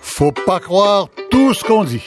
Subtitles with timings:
[0.00, 2.02] Faut pas croire tout ce qu'on dit.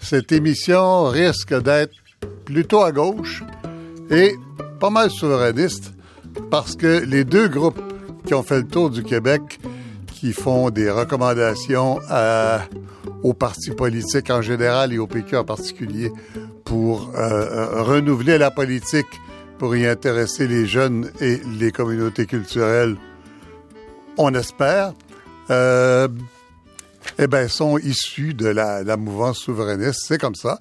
[0.00, 1.94] Cette émission risque d'être
[2.46, 3.44] plutôt à gauche
[4.10, 4.36] et
[4.80, 5.92] pas mal souverainiste
[6.50, 7.80] parce que les deux groupes
[8.24, 9.60] qui ont fait le tour du Québec,
[10.06, 11.98] qui font des recommandations
[13.22, 16.10] aux partis politiques en général et au PQ en particulier
[16.64, 19.20] pour euh, euh, renouveler la politique
[19.58, 22.96] pour y intéresser les jeunes et les communautés culturelles,
[24.16, 24.92] on espère,
[25.50, 26.08] euh,
[27.18, 30.04] eh bien, sont issus de la, la mouvance souverainiste.
[30.06, 30.58] C'est comme ça.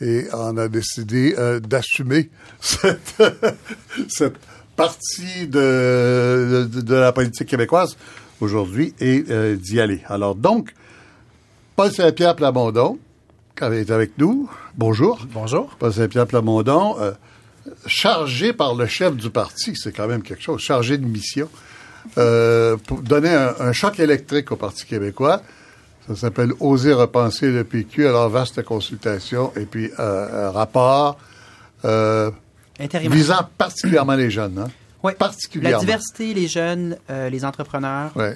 [0.00, 2.30] Et on a décidé euh, d'assumer
[2.60, 3.22] cette,
[4.08, 4.36] cette
[4.76, 7.96] partie de, de, la politique québécoise
[8.40, 10.02] aujourd'hui et euh, d'y aller.
[10.06, 10.74] Alors donc,
[11.76, 12.98] Paul Saint-Pierre Plamondon,
[13.56, 14.50] qui est avec nous.
[14.76, 15.18] Bonjour.
[15.32, 15.74] Bonjour.
[15.78, 17.12] Paul Saint-Pierre Plamondon, euh,
[17.86, 21.48] chargé par le chef du parti, c'est quand même quelque chose, chargé de mission,
[22.14, 25.42] pour donner un, choc électrique au Parti québécois.
[26.08, 28.06] Ça s'appelle Oser repenser le PQ.
[28.06, 31.18] Alors, vaste consultation et puis un rapport
[32.78, 34.68] Visant particulièrement les jeunes, hein?
[35.02, 35.12] Oui.
[35.18, 35.78] Particulièrement.
[35.78, 38.10] La diversité, les jeunes, euh, les entrepreneurs.
[38.16, 38.26] Oui.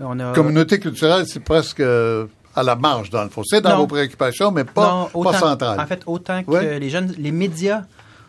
[0.00, 0.32] On a...
[0.32, 3.42] Communauté culturelle, c'est presque euh, à la marge, dans le fond.
[3.44, 5.80] C'est dans vos préoccupations, mais pas, pas central.
[5.80, 7.84] En fait, autant que les jeunes, les médias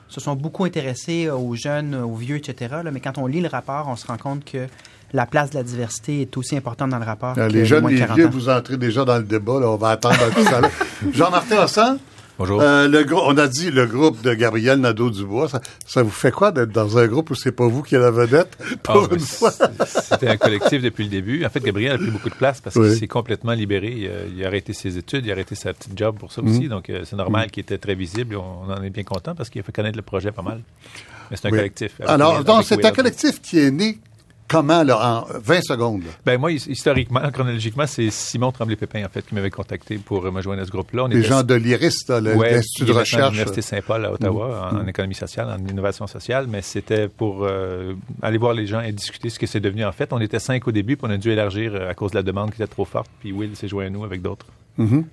[0.08, 2.76] se sont beaucoup intéressés aux jeunes, aux vieux, etc.
[2.92, 4.68] mais quand on lit le rapport, on se rend compte que
[5.14, 7.36] la place de la diversité est aussi importante dans le rapport.
[7.36, 9.54] les jeunes, les vieux, vous entrez déjà dans le débat.
[9.54, 10.62] on va attendre tout ça.
[11.14, 12.00] Jean-Martin Hassan?
[12.40, 12.62] Bonjour.
[12.62, 15.50] Euh, le on a dit le groupe de Gabriel Nadeau-Dubois.
[15.50, 18.02] Ça, ça, vous fait quoi d'être dans un groupe où c'est pas vous qui êtes
[18.02, 19.52] la vedette pour ah, une fois?
[19.86, 21.46] C'était un collectif depuis le début.
[21.46, 24.10] En fait, Gabriel a pris beaucoup de place parce qu'il s'est complètement libéré.
[24.36, 26.64] Il a, arrêté ses études, il a arrêté sa petite job pour ça aussi.
[26.64, 26.70] Mhm.
[26.70, 27.52] Donc, euh, c'est normal mhm.
[27.52, 28.36] qu'il était très visible.
[28.36, 30.62] On, en est bien content parce qu'il a fait connaître le projet pas mal.
[31.30, 32.02] Mais c'est un collectif.
[32.08, 34.00] Alors, donc, c'est un collectif qui est né
[34.48, 36.04] Comment, là, en 20 secondes?
[36.26, 40.62] Ben moi, historiquement, chronologiquement, c'est Simon Tremblay-Pépin, en fait, qui m'avait contacté pour me joindre
[40.62, 41.08] à ce groupe-là.
[41.10, 43.32] Les gens de l'IRIS, l'Institut de recherche.
[43.32, 44.78] l'Université Saint-Paul à Ottawa, mm.
[44.78, 48.92] en, économie sociale, en innovation sociale, mais c'était pour euh, aller voir les gens et
[48.92, 50.14] discuter ce que c'est devenu en fait.
[50.14, 52.24] On était cinq au début, puis on a dû élargir euh, à cause de la
[52.24, 54.46] demande qui était trop forte, puis Will s'est joint à nous avec d'autres.
[54.80, 55.04] Mm-hmm.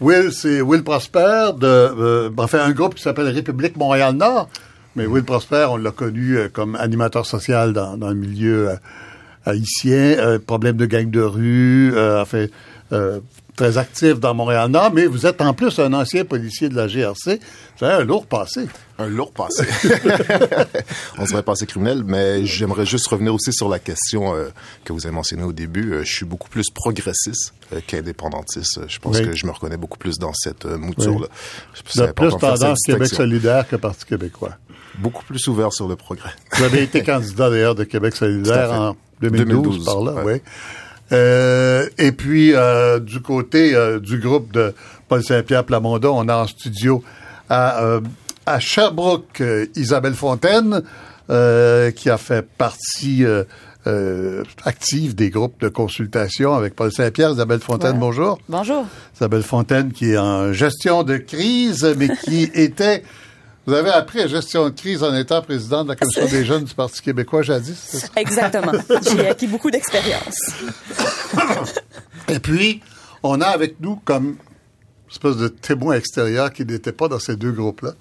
[0.00, 4.48] Will, c'est Will Prosper, de, euh, enfin, un groupe qui s'appelle République Montréal-Nord.
[4.96, 8.76] Mais Will Prosper, on l'a connu euh, comme animateur social dans, dans le milieu euh,
[9.44, 12.46] haïtien, euh, problème de gang de rue, enfin,
[13.56, 17.40] très actif dans Montréal-Nord, mais vous êtes en plus un ancien policier de la GRC.
[17.78, 18.66] Vous avez un lourd passé.
[18.98, 19.64] Un lourd passé.
[21.18, 24.32] On serait passé criminel, mais j'aimerais juste revenir aussi sur la question
[24.84, 25.98] que vous avez mentionnée au début.
[26.02, 27.54] je suis beaucoup plus progressiste
[27.86, 28.80] qu'indépendantiste.
[28.88, 31.26] Je pense que je me reconnais beaucoup plus dans cette mouture-là.
[31.26, 32.06] Oui.
[32.14, 34.56] plus tendance Québec solidaire que Parti québécois
[34.98, 36.30] beaucoup plus ouvert sur le progrès.
[36.56, 40.40] Vous avez été candidat d'ailleurs de Québec solidaire en 2012, par là, oui.
[41.12, 44.74] Euh, et puis, euh, du côté euh, du groupe de
[45.08, 47.04] Paul Saint-Pierre Plamondon, on a en studio
[47.50, 48.00] à,
[48.46, 49.42] à Sherbrooke
[49.76, 50.82] Isabelle Fontaine,
[51.28, 53.22] qui a fait partie
[54.64, 57.32] active des groupes de consultation avec Paul Saint-Pierre.
[57.32, 58.38] Isabelle Fontaine, bonjour.
[58.48, 58.86] Bonjour.
[59.14, 63.02] Isabelle Fontaine qui est en gestion de crise, mais qui était
[63.66, 66.64] vous avez appris la gestion de crise en étant président de la Commission des jeunes
[66.64, 68.72] du Parti québécois jadis, Exactement.
[69.10, 70.36] J'ai acquis beaucoup d'expérience.
[72.28, 72.80] Et puis,
[73.22, 74.36] on a avec nous comme
[75.10, 77.92] espèce de témoin extérieur qui n'était pas dans ces deux groupes-là.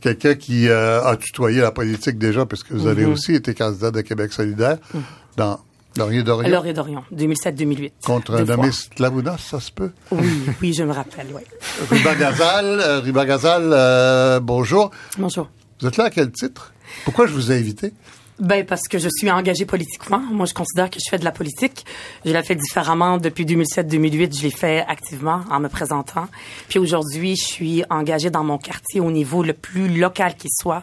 [0.00, 3.12] Quelqu'un qui euh, a tutoyé la politique déjà, puisque vous avez mm-hmm.
[3.12, 4.98] aussi été candidat de Québec solidaire mm.
[5.36, 5.60] dans
[5.96, 6.48] Laurier Dorion.
[6.48, 7.92] Laurier Dorion, 2007-2008.
[8.04, 9.92] Contre un nommé Slavounas, ça se peut?
[10.10, 11.42] Oui, oui, je me rappelle, oui.
[11.90, 14.90] Ribagazal, euh, Ribagazal, euh, bonjour.
[15.18, 15.48] Bonjour.
[15.80, 16.72] Vous êtes là à quel titre?
[17.04, 17.92] Pourquoi je vous ai invité?
[18.38, 20.18] Ben parce que je suis engagée politiquement.
[20.30, 21.86] Moi, je considère que je fais de la politique.
[22.26, 24.36] Je l'ai fait différemment depuis 2007-2008.
[24.36, 26.26] Je l'ai fait activement en me présentant.
[26.68, 30.82] Puis aujourd'hui, je suis engagée dans mon quartier au niveau le plus local qui soit.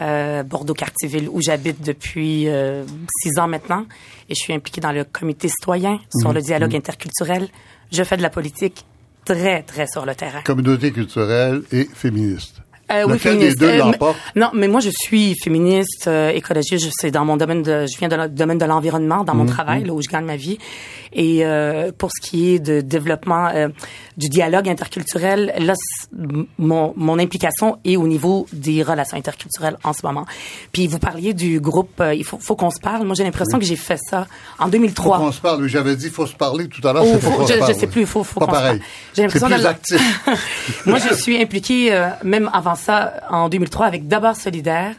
[0.00, 2.84] Euh, Bordeaux-Cartierville, où j'habite depuis euh,
[3.22, 3.84] six ans maintenant.
[4.30, 6.46] Et je suis impliquée dans le comité citoyen sur le mhm.
[6.46, 6.78] dialogue mhm.
[6.78, 7.48] interculturel.
[7.92, 8.86] Je fais de la politique
[9.26, 10.40] très, très sur le terrain.
[10.42, 12.62] Communauté culturelle et féministe.
[12.92, 13.58] Euh, oui, Lequel des féministe.
[13.58, 16.84] deux Euh, Non, mais moi, je suis féministe, euh, écologiste.
[16.84, 19.44] Je, c'est dans mon domaine de, je viens de le domaine de l'environnement, dans mon
[19.44, 19.50] Mhm.
[19.50, 20.58] travail, là où je gagne ma vie.
[21.12, 23.68] Et euh, pour ce qui est de développement euh,
[24.16, 25.74] du dialogue interculturel, là,
[26.58, 30.24] mon, mon implication est au niveau des relations interculturelles en ce moment.
[30.72, 33.04] Puis vous parliez du groupe, euh, il faut, faut qu'on se parle.
[33.06, 34.26] Moi, j'ai l'impression que j'ai fait ça
[34.58, 35.18] en Faut 2003.
[35.18, 35.66] qu'on se parle.
[35.66, 37.04] J'avais dit faut se parler tout à l'heure.
[37.06, 38.78] Oh, faut- faut je, je sais plus, il faut, faut Pas qu'on pareil.
[38.78, 38.90] parle.
[39.14, 40.20] J'ai l'impression C'est plus de- actif.
[40.86, 44.94] Moi, je suis impliquée, euh, même avant ça, en 2003, avec D'abord Solidaire,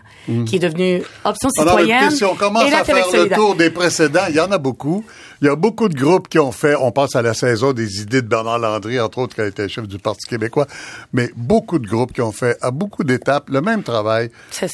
[0.46, 1.50] qui est devenu Option.
[1.58, 4.40] Alors, Citoyenne écoutez, si on commence et à faire le tour des précédents, il y
[4.40, 5.04] en a beaucoup.
[5.42, 8.02] Il y a beaucoup de groupes qui ont fait, on pense à la saison des
[8.02, 10.68] idées de Bernard Landry, entre autres, qui a été chef du Parti québécois,
[11.14, 14.30] mais beaucoup de groupes qui ont fait à beaucoup d'étapes le même travail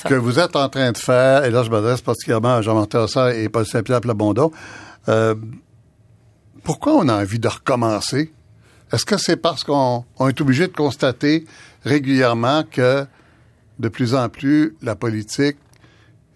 [0.05, 1.45] que vous êtes en train de faire.
[1.45, 4.51] Et là, je m'adresse particulièrement à Jean-Martin et Paul Saint-Pierre Plamondon.
[5.07, 5.35] Euh,
[6.63, 8.33] pourquoi on a envie de recommencer?
[8.91, 11.45] Est-ce que c'est parce qu'on on est obligé de constater
[11.87, 13.05] régulièrement que
[13.79, 15.57] de plus en plus la politique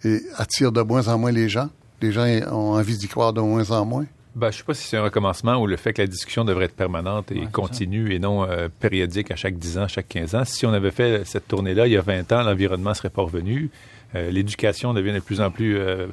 [0.04, 1.70] et attire de moins en moins les gens?
[2.02, 4.06] Les gens ont envie d'y croire de moins en moins?
[4.34, 6.66] Ben, je sais pas si c'est un recommencement ou le fait que la discussion devrait
[6.66, 10.46] être permanente et continue et non euh, périodique à chaque 10 ans, chaque 15 ans.
[10.46, 13.70] Si on avait fait cette tournée-là il y a 20 ans, l'environnement serait pas revenu.
[14.16, 16.08] Euh, L'éducation devient de plus en plus euh,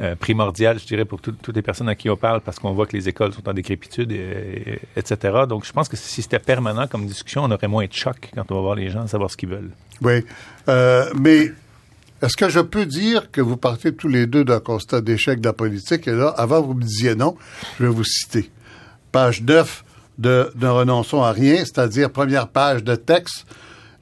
[0.00, 2.72] euh, primordiale, je dirais, pour tout- toutes les personnes à qui on parle parce qu'on
[2.72, 5.40] voit que les écoles sont en décrépitude, et, et- etc.
[5.48, 8.50] Donc, je pense que si c'était permanent comme discussion, on aurait moins de choc quand
[8.50, 9.70] on va voir les gens, savoir ce qu'ils veulent.
[10.00, 10.24] Oui.
[10.68, 11.52] Euh, mais
[12.22, 15.46] est-ce que je peux dire que vous partez tous les deux d'un constat d'échec de
[15.48, 16.08] la politique?
[16.08, 17.36] Et là, avant, vous me disiez non.
[17.78, 18.50] Je vais vous citer.
[19.12, 19.84] Page 9
[20.18, 23.44] de renonçons à rien, c'est-à-dire première page de texte.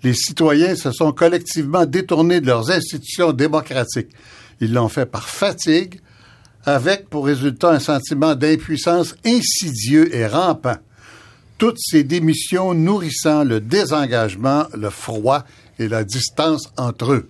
[0.03, 4.09] Les citoyens se sont collectivement détournés de leurs institutions démocratiques.
[4.61, 6.01] Ils l'ont fait par fatigue,
[6.65, 10.77] avec pour résultat un sentiment d'impuissance insidieux et rampant
[11.61, 15.45] toutes ces démissions nourrissant le désengagement, le froid
[15.79, 17.29] et la distance entre eux.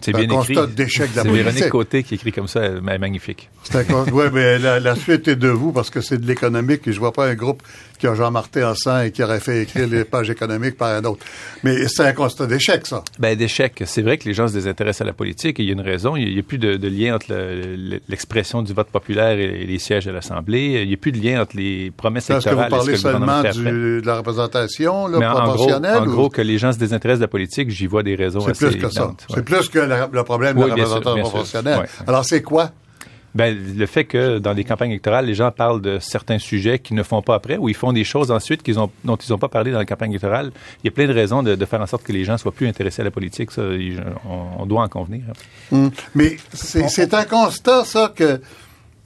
[0.00, 0.54] C'est un bien écrit.
[0.54, 1.32] constat d'échec C'est.
[1.32, 3.50] Véronique Côté qui écrit comme ça, elle est magnifique.
[3.64, 6.86] C'est un ouais, mais la, la suite est de vous parce que c'est de l'économique
[6.86, 7.62] et je vois pas un groupe
[7.96, 11.04] qui a Jean-Martin en sang et qui aurait fait écrire les pages économiques par un
[11.04, 11.24] autre.
[11.64, 13.02] Mais c'est un constat d'échec, ça.
[13.18, 13.82] Ben, d'échec.
[13.86, 15.80] C'est vrai que les gens se désintéressent à la politique et il y a une
[15.80, 16.16] raison.
[16.16, 19.64] Il n'y a, plus de, de lien entre le- le- l'expression du vote populaire et
[19.66, 20.80] les sièges à l'Assemblée.
[20.82, 23.02] Il n'y a plus de lien entre les promesses Est-ce que vous électorales et ce
[23.02, 25.96] que parlez le gouvernement seulement du- de la représentation là, Mais en gros, proportionnelle?
[25.98, 28.40] en ou- gros, que les gens se désintéressent de la politique, j'y vois des raisons
[28.40, 29.10] c'est assez plus que ça.
[29.34, 31.30] C'est plus que la- le problème de Oui, la bien sûr, représentation sûr.
[31.32, 31.78] proportionnelle.
[31.80, 31.86] Ouais.
[32.06, 32.70] Alors, c'est quoi?
[33.36, 36.96] Ben, le fait que dans les campagnes électorales, les gens parlent de certains sujets qu'ils
[36.96, 39.38] ne font pas après ou ils font des choses ensuite qu'ils ont, dont ils n'ont
[39.38, 40.52] pas parlé dans la campagne électorale.
[40.82, 42.52] Il y a plein de raisons de, de faire en sorte que les gens soient
[42.52, 43.50] plus intéressés à la politique.
[43.50, 43.62] Ça,
[44.28, 45.22] on, on doit en convenir.
[45.70, 45.90] Hum.
[46.14, 48.40] Mais c'est un constat, ça, que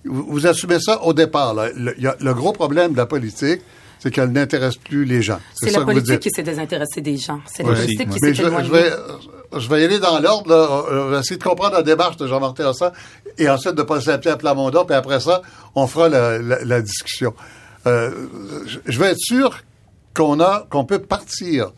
[0.05, 1.53] vous, vous assumez ça au départ.
[1.55, 1.69] là.
[1.75, 3.61] Le, il y a- le gros problème de la politique,
[3.99, 5.41] c'est qu'elle n'intéresse plus les gens.
[5.55, 6.23] C'est ça la que vous politique dites.
[6.23, 7.41] qui s'est désintéressée des gens.
[7.47, 7.71] C'est Oui.
[7.71, 8.91] la politique qui Mais s'est je, vais- éloignée.
[9.53, 10.49] Je vais, je vais y aller dans l'ordre.
[10.51, 10.85] là.
[10.91, 12.91] On va essayer de comprendre la démarche de Jean-Martin Rossan
[13.39, 15.43] et ensuite de Paul Saint-Pierre Plamondon, puis après ça,
[15.75, 17.35] on fera la, discussion.
[17.87, 18.11] Euh,
[18.67, 19.59] je- je vais être sûr
[20.15, 21.73] qu'on a, qu'on peut partir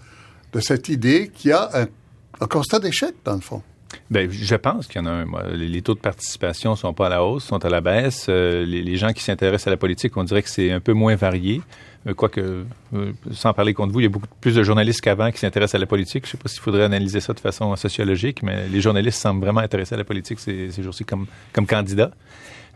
[0.52, 3.62] de cette idée qu'il y a un, constat d'échec, dans le fond.
[4.10, 5.26] Ben, je pense qu'il y en a un.
[5.52, 8.26] les taux de participation sont pas à la hausse, sont à la baisse.
[8.28, 10.92] Euh, les, les gens qui s'intéressent à la politique, on dirait que c'est un peu
[10.94, 11.60] moins varié.
[12.06, 15.30] Euh, Quoique, euh, sans parler contre vous, il y a beaucoup plus de journalistes qu'avant
[15.30, 16.26] qui s'intéressent à la politique.
[16.26, 19.60] Je sais pas s'il faudrait analyser ça de façon sociologique, mais les journalistes semblent vraiment
[19.60, 22.10] intéressés à la politique ces, ces jours-ci comme, comme candidats.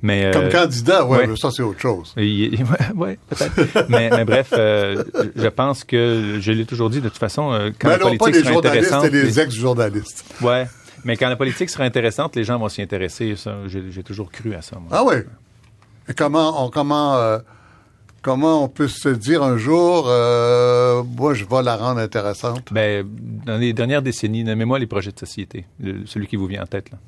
[0.03, 1.27] Mais, Comme euh, candidat, ouais, ouais.
[1.27, 2.13] mais ça, c'est autre chose.
[2.17, 2.59] Oui,
[2.95, 3.87] ouais, peut-être.
[3.89, 7.71] mais, mais bref, euh, je pense que je l'ai toujours dit de toute façon, euh,
[7.79, 10.25] quand Mais la non, pas politique les sera journalistes intéressante, et les ex-journalistes.
[10.43, 10.67] ouais,
[11.05, 13.35] mais quand la politique sera intéressante, les gens vont s'y intéresser.
[13.67, 14.77] J'ai, toujours cru à ça.
[14.77, 14.89] Moi.
[14.91, 15.17] Ah oui.
[16.09, 17.39] Et comment on comment euh,
[18.27, 22.73] comment on peut se dire un jour euh, moi je vais la rendre intéressante?
[22.73, 23.07] Ben,
[23.47, 26.67] dans les dernières décennies, nommez-moi les projets de société, le- celui qui vous vient en
[26.67, 26.91] tête.
[26.91, 26.99] Là.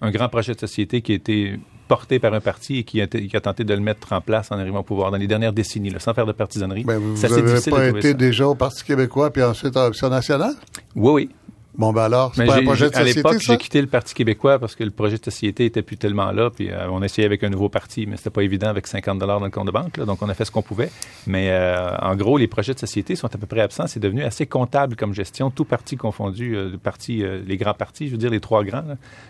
[0.00, 3.04] Un grand projet de société qui a été porté par un parti et qui a,
[3.04, 5.26] été- qui a tenté de le mettre en place en arrivant au pouvoir dans les
[5.26, 6.84] dernières décennies, là, sans faire de partisanerie.
[6.84, 8.14] Ben, vous n'avez pas été ça.
[8.14, 10.54] déjà au Parti québécois puis ensuite à l'Option nationale?
[10.96, 11.30] Oui, oui.
[11.74, 13.52] Bon ben alors, c'est pas un projet de à société l'époque, ça?
[13.54, 16.50] j'ai quitté le Parti québécois parce que le projet de société était plus tellement là.
[16.50, 19.40] Puis euh, on essayait avec un nouveau parti, mais c'était pas évident avec 50 dollars
[19.40, 19.96] dans le compte de banque.
[19.96, 20.04] là.
[20.04, 20.90] donc on a fait ce qu'on pouvait.
[21.26, 23.86] Mais euh, en gros, les projets de société sont à peu près absents.
[23.86, 28.12] C'est devenu assez comptable comme gestion, tout parti confondu, euh, parti, les grands partis, je
[28.12, 28.84] veux dire les trois grands.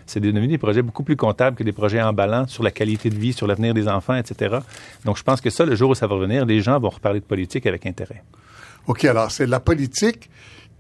[0.06, 3.18] C'est devenu des projets beaucoup plus comptables que des projets emballants sur la qualité de
[3.18, 4.56] vie, sur l'avenir des enfants, etc.
[5.04, 7.20] Donc je pense que ça, le jour où ça va revenir, les gens vont reparler
[7.20, 8.24] de politique avec intérêt.
[8.88, 10.28] OK, alors c'est la politique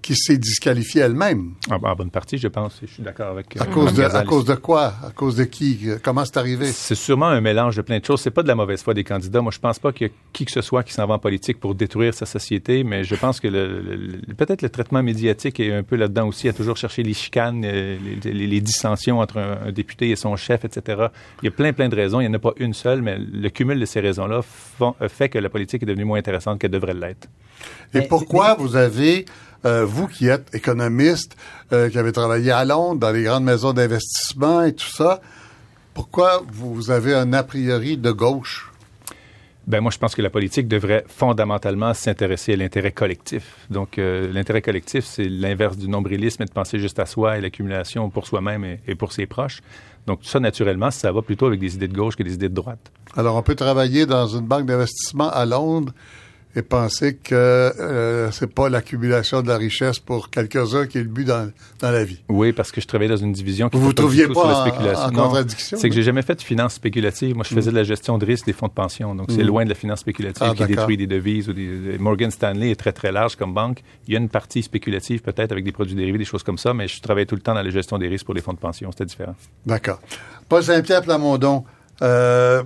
[0.02, 1.54] qui s'est disqualifiée elle-même.
[1.70, 2.78] En, bonne partie, je pense.
[2.82, 3.56] Je suis d'accord avec.
[3.58, 4.94] À, cause de, à cause de quoi?
[5.02, 5.88] À cause de qui?
[6.02, 6.66] Comment c'est arrivé?
[6.66, 8.20] C'est sûrement un mélange de plein de choses.
[8.20, 9.40] C'est pas de la mauvaise foi des candidats.
[9.40, 11.18] Moi, je pense pas qu'il y ait qui que ce soit qui s'en va en
[11.18, 15.72] politique pour détruire sa société, mais je pense que le, peut-être le traitement médiatique est
[15.72, 19.70] un peu là-dedans aussi, à toujours chercher les chicanes, euh, les, les, dissensions entre un,
[19.70, 21.06] député et son chef, etc.
[21.42, 22.20] Il y a plein, plein de raisons.
[22.20, 24.40] Il n'y en a pas une seule, mais le cumul de ces raisons-là
[25.08, 27.28] fait que la politique est devenue moins intéressante qu'elle devrait l'être.
[27.94, 29.26] Et pourquoi vous avez
[29.64, 31.36] euh, vous qui êtes économiste,
[31.72, 35.20] euh, qui avez travaillé à Londres, dans les grandes maisons d'investissement et tout ça,
[35.94, 38.72] pourquoi vous avez un a priori de gauche?
[39.66, 43.54] Ben moi, je pense que la politique devrait fondamentalement s'intéresser à l'intérêt collectif.
[43.70, 47.40] Donc, euh, l'intérêt collectif, c'est l'inverse du nombrilisme et de penser juste à soi et
[47.40, 49.60] l'accumulation pour soi-même et, et, pour ses proches.
[50.08, 52.54] Donc, ça, naturellement, ça va plutôt avec des idées de gauche que des idées de
[52.54, 52.90] droite.
[53.16, 55.92] Alors, on peut travailler dans une banque d'investissement à Londres
[56.54, 61.08] et penser que euh, c'est pas l'accumulation de la richesse pour quelques-uns qui est le
[61.08, 62.22] but dans, dans la vie.
[62.28, 65.04] Oui, parce que je travaillais dans une division qui vous vous trouviez pas, la spéculation.
[65.04, 65.78] En, contradiction.
[65.80, 67.34] C'est que j'ai jamais fait de finance spéculative.
[67.34, 69.14] Moi, je faisais de la gestion de risque des fonds de pension.
[69.14, 69.46] Donc, c'est mm.
[69.46, 71.96] loin de la finance spéculative ah, qui détruit des devises ou des.
[71.98, 73.82] Morgan Stanley est très très large comme banque.
[74.06, 76.74] Il y a une partie spéculative peut-être avec des produits dérivés, des choses comme ça,
[76.74, 78.58] mais je travaillais tout le temps dans la gestion des risques pour les fonds de
[78.58, 78.90] pension.
[78.92, 79.34] C'était différent.
[79.64, 80.00] D'accord.
[80.48, 81.64] Paul Saint-Pierre Plamondon.
[82.02, 82.62] Euh,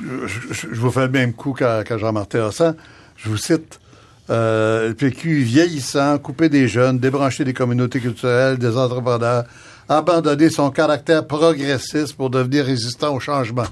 [0.00, 2.76] je, vous fais le même coup qu'à Jean-Martin Hassan.
[3.22, 3.80] Je vous cite
[4.30, 9.44] euh, le PQ vieillissant, couper des jeunes, débrancher des communautés culturelles, des entrepreneurs,
[9.88, 13.66] abandonner son caractère progressiste pour devenir résistant au changement.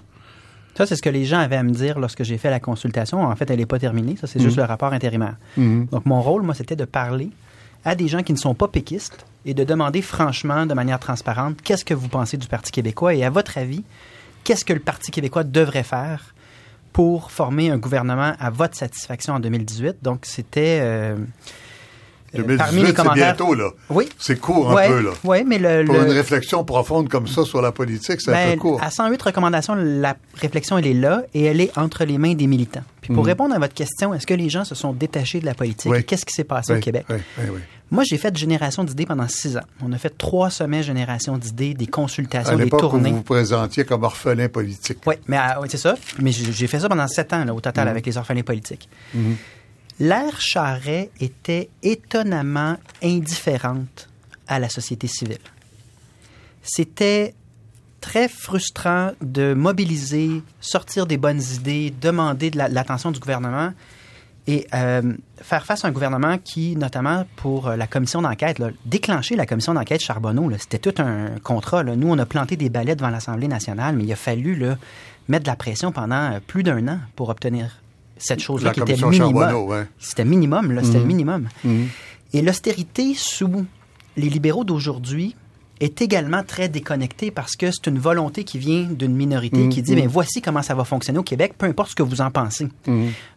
[0.77, 3.23] Ça, c'est ce que les gens avaient à me dire lorsque j'ai fait la consultation.
[3.23, 4.17] En fait, elle n'est pas terminée.
[4.21, 4.63] Ça, c'est juste mhm.
[4.63, 5.37] le rapport intérimaire.
[5.57, 5.87] Mhm.
[5.91, 7.31] Donc, mon rôle, moi, c'était de parler
[7.85, 11.57] à des gens qui ne sont pas péquistes et de demander franchement, de manière transparente,
[11.63, 13.83] qu'est-ce que vous pensez du Parti québécois et à votre avis,
[14.45, 16.35] qu'est-ce que le Parti québécois devrait faire
[16.99, 19.99] pour former un gouvernement à votre satisfaction en 2018.
[20.03, 21.15] Donc, c'était...
[22.35, 23.71] Euh, 2018, c'est bientôt, là.
[23.91, 24.09] Oui.
[24.19, 25.11] C'est court un peu, là.
[25.25, 25.85] Oui, mais le...
[25.85, 28.83] Pour une réflexion profonde comme ça sur la politique, c'est un ben, peu court.
[28.83, 32.47] À 108 recommandations, la réflexion, elle est là et elle est entre les mains des
[32.47, 32.85] militants.
[33.01, 33.29] Puis pour mm.
[33.29, 36.07] répondre à votre question, est-ce que les gens se sont détachés de la politique?
[36.07, 37.07] Qu'est-ce qui s'est passé au Québec?
[37.09, 39.63] Oui, oui, moi, j'ai fait génération d'idées pendant six ans.
[39.83, 43.09] On a fait trois sommets génération d'idées, des consultations, des tournées.
[43.09, 44.99] Où vous vous présentiez comme orphelin politique.
[45.07, 45.95] Oui, mais ah, c'est ça.
[46.19, 47.91] Mais j'ai fait ça pendant sept ans là, au total mhm.
[47.91, 48.89] avec les orphelins politiques.
[49.15, 49.37] Mhm.
[50.01, 54.09] L'ère Charret était étonnamment indifférente
[54.47, 55.39] à la société civile.
[56.63, 57.35] C'était
[58.01, 63.73] très frustrant de mobiliser, sortir des bonnes idées, demander de l'attention du gouvernement
[64.47, 69.37] et euh, faire face à un gouvernement qui, notamment pour euh, la commission d'enquête, déclencher
[69.37, 71.85] la commission d'enquête Charbonneau, c'était tout un contrat.
[71.85, 74.59] Nous, on a planté des balais devant l'Assemblée nationale, mais il a fallu
[75.29, 77.83] mettre de la pression pendant euh, plus d'un an pour obtenir
[78.19, 79.87] cette chose-là qui était minimum.
[79.99, 81.09] C'était minimum, là, c'était le mhm.
[81.09, 81.49] minimum.
[81.65, 81.89] Mhm.
[82.35, 83.67] Et l'austérité sous
[84.17, 85.35] les libéraux d'aujourd'hui
[85.81, 89.95] est également très déconnecté parce que c'est une volonté qui vient d'une minorité qui dit,
[89.95, 90.05] mais mm.
[90.05, 92.69] ben, voici comment ça va fonctionner au Québec, peu importe ce que vous en pensez.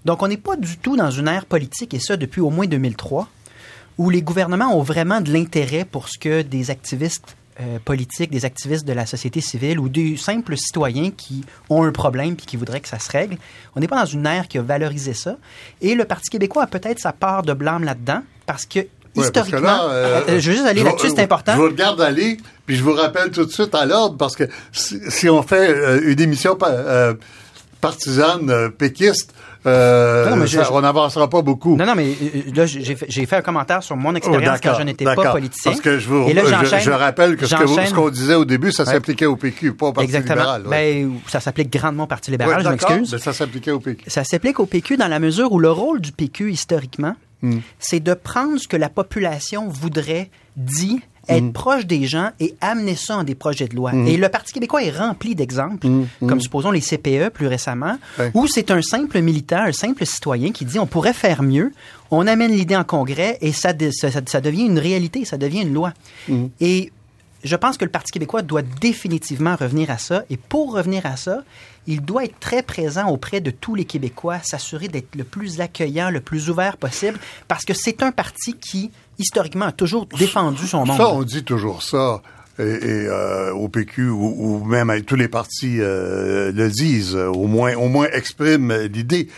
[0.05, 2.65] Donc, on n'est pas du tout dans une ère politique, et ça depuis au moins
[2.65, 3.27] 2003,
[3.97, 8.46] où les gouvernements ont vraiment de l'intérêt pour ce que des activistes euh, politiques, des
[8.46, 12.58] activistes de la société civile ou des simples citoyens qui ont un problème puis qui
[12.58, 13.38] voudraient que ça se règle.
[13.75, 15.38] On n'est pas dans une ère qui a valorisé ça.
[15.81, 18.79] Et le Parti québécois a peut-être sa part de blâme là-dedans parce que
[19.15, 21.53] historiquement, euh, je veux juste aller là-dessus, c'est important.
[21.53, 24.46] Je vous regarde aller, puis je vous rappelle tout de suite à l'ordre, parce que
[24.72, 26.58] si, on fait euh, une émission
[27.81, 29.34] partisane péquiste,
[29.65, 31.75] on n'avancera pas beaucoup.
[31.75, 32.15] Non, non, mais
[32.53, 35.72] là, j'ai fait, un commentaire sur mon expérience oh, quand je n'étais pas politicien.
[35.72, 39.36] Parce que je, vous, je, rappelle que ce qu'on disait au début, ça s'appliquait au
[39.36, 40.36] PQ, pas au Parti Exactement.
[40.36, 40.63] libéral.
[40.70, 43.13] Ben, ça s'applique grandement au Parti libéral, je m'excuse.
[43.13, 44.03] Mais ça s'appliquait au PQ.
[44.08, 47.60] Ça s'applique au PQ dans la mesure où le rôle du PQ, historiquement, Hmm.
[47.80, 51.01] c'est de prendre ce que la population voudrait, dit,
[51.35, 51.53] être hmm.
[51.53, 53.91] proche des gens et amener ça en des projets de loi.
[53.91, 54.07] Hmm.
[54.07, 55.88] Et le Parti québécois est rempli d'exemples,
[56.27, 57.97] comme supposons les CPE plus récemment,
[58.33, 61.71] où c'est un simple militant, un simple citoyen qui dit on pourrait faire mieux,
[62.09, 65.93] on amène l'idée en congrès et ça, ça, devient une réalité, ça devient une loi.
[66.59, 66.91] Et
[67.43, 70.23] je pense que le Parti québécois doit définitivement revenir à ça.
[70.29, 71.43] Et pour revenir à ça,
[71.88, 76.09] il doit être très présent auprès de tous les Québécois, s'assurer d'être le plus accueillant,
[76.09, 80.85] le plus ouvert possible, parce que c'est un parti qui, historiquement, a toujours défendu son
[80.85, 80.97] monde.
[80.97, 82.21] Ça, on dit toujours ça.
[82.59, 87.87] Et, euh, au PQ ou, même tous les partis euh, le disent, au moins, au
[87.87, 89.29] moins expriment l'idée.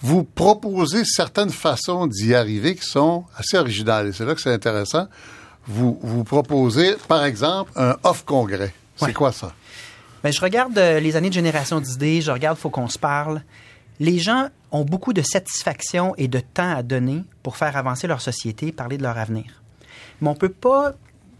[0.00, 4.08] Vous proposez certaines façons d'y arriver qui sont assez originales.
[4.08, 5.08] Et c'est là que c'est intéressant.
[5.66, 8.72] Vous, vous proposez, par exemple, un off-congrès.
[8.96, 9.52] C'est quoi ça?
[10.22, 13.42] Ben, je regarde euh, les années de génération d'idées, je regarde Faut qu'on se parle.
[14.00, 18.20] Les gens ont beaucoup de satisfaction et de temps à donner pour faire avancer leur
[18.20, 19.62] société, parler de leur avenir.
[20.20, 20.94] Mais on peut pas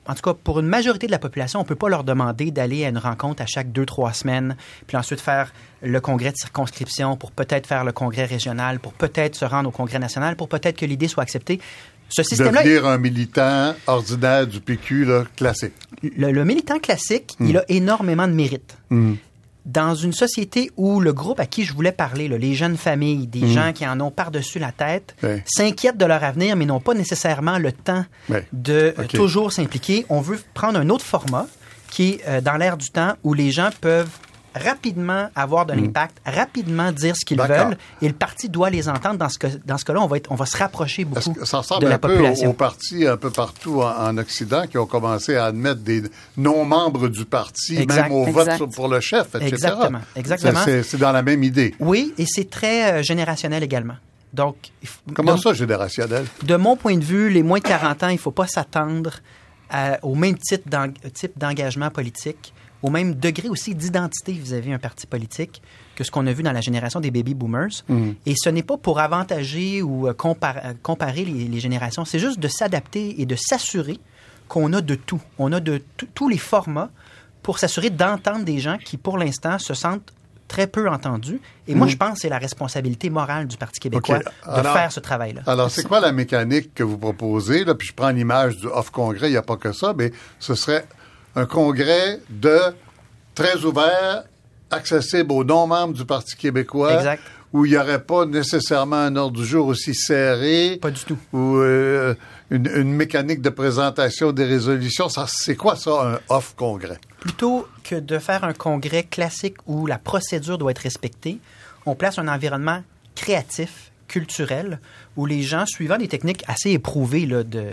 [0.09, 2.51] en tout cas, pour une majorité de la population, on ne peut pas leur demander
[2.51, 6.37] d'aller à une rencontre à chaque deux, trois semaines, puis ensuite faire le congrès de
[6.37, 10.49] circonscription, pour peut-être faire le congrès régional, pour peut-être se rendre au congrès national, pour
[10.49, 11.61] peut-être que l'idée soit acceptée.
[12.09, 12.63] Ce système-là.
[12.63, 15.75] Devenir un militant ordinaire du PQ, là, classique.
[16.05, 17.57] Le, militant classique, il hmm.
[17.57, 18.77] a énormément de mérite.
[18.91, 19.15] Hmm
[19.67, 23.41] dans une société où le groupe à qui je voulais parler, les jeunes familles, des
[23.41, 23.49] mhm.
[23.49, 27.59] gens qui en ont par-dessus la tête, s'inquiètent de leur avenir, mais n'ont pas nécessairement
[27.59, 28.05] le temps
[28.53, 30.07] de euh, toujours s'impliquer.
[30.09, 31.47] On veut prendre un autre format
[31.91, 34.11] qui est euh, dans l'air du temps où les gens peuvent
[34.57, 35.81] rapidement avoir de mm.
[35.81, 39.19] l'impact, rapidement dire ce qu'ils veulent, et le parti doit les entendre.
[39.19, 41.87] Dans ce, dans ce cas-là, on va, être, on va se rapprocher beaucoup ça ressemble
[41.87, 46.03] un peu Aux, partis un peu partout en, Occident qui ont commencé à admettre des
[46.37, 49.49] non-membres du parti, même au vote pour le chef, etc.
[49.49, 50.01] Exactement.
[50.15, 50.61] Exactement.
[50.65, 51.75] C'est dans la même idée.
[51.81, 53.95] Oui, et c'est très euh, générationnel également.
[54.33, 54.57] Donc,
[55.15, 56.25] Comment ça, générationnel?
[56.43, 59.11] De mon point de vue, les moins de 40 ans, il ne faut pas s'attendre
[60.03, 60.69] au même type
[61.37, 65.63] d'engagement politique au même degré aussi d'identité vis-à-vis un parti politique
[65.95, 67.83] que ce qu'on a vu dans la génération des baby boomers.
[67.89, 68.17] Mhm.
[68.27, 72.49] Et ce n'est pas pour avantager ou euh, euh, comparer les, générations, c'est juste de
[72.49, 73.99] s'adapter et de s'assurer
[74.49, 75.21] qu'on a de tout.
[75.39, 75.83] On a de
[76.15, 76.91] tous les formats
[77.43, 80.13] pour s'assurer d'entendre des gens qui, pour l'instant, se sentent
[80.47, 81.41] très peu entendus.
[81.67, 81.93] Et moi, mhm.
[81.93, 85.43] je pense que c'est la responsabilité morale du Parti québécois de faire ce travail-là.
[85.47, 87.65] Alors, c'est quoi la mécanique que vous proposez?
[87.65, 87.75] Là?
[87.75, 90.87] Puis je prends l'image du off-congrès, il n'y a pas que ça, mais ce serait
[91.37, 92.59] un congrès de
[93.35, 94.25] très ouvert,
[94.71, 96.95] accessible aux non-membres du Parti québécois.
[96.95, 97.23] Exact.
[97.53, 100.79] Où il n'y aurait pas nécessairement un ordre du jour aussi serré.
[100.83, 101.17] Pas du tout.
[101.33, 102.15] Ou euh,
[102.51, 105.09] une, mécanique de présentation des résolutions.
[105.09, 106.99] Ça, c'est quoi ça, un off-congrès?
[107.21, 111.39] Plutôt que de faire un congrès classique où la procédure doit être respectée,
[111.87, 112.83] on place un environnement
[113.15, 114.81] créatif, culturel,
[115.17, 117.65] où les gens, suivant des techniques assez éprouvées là, de,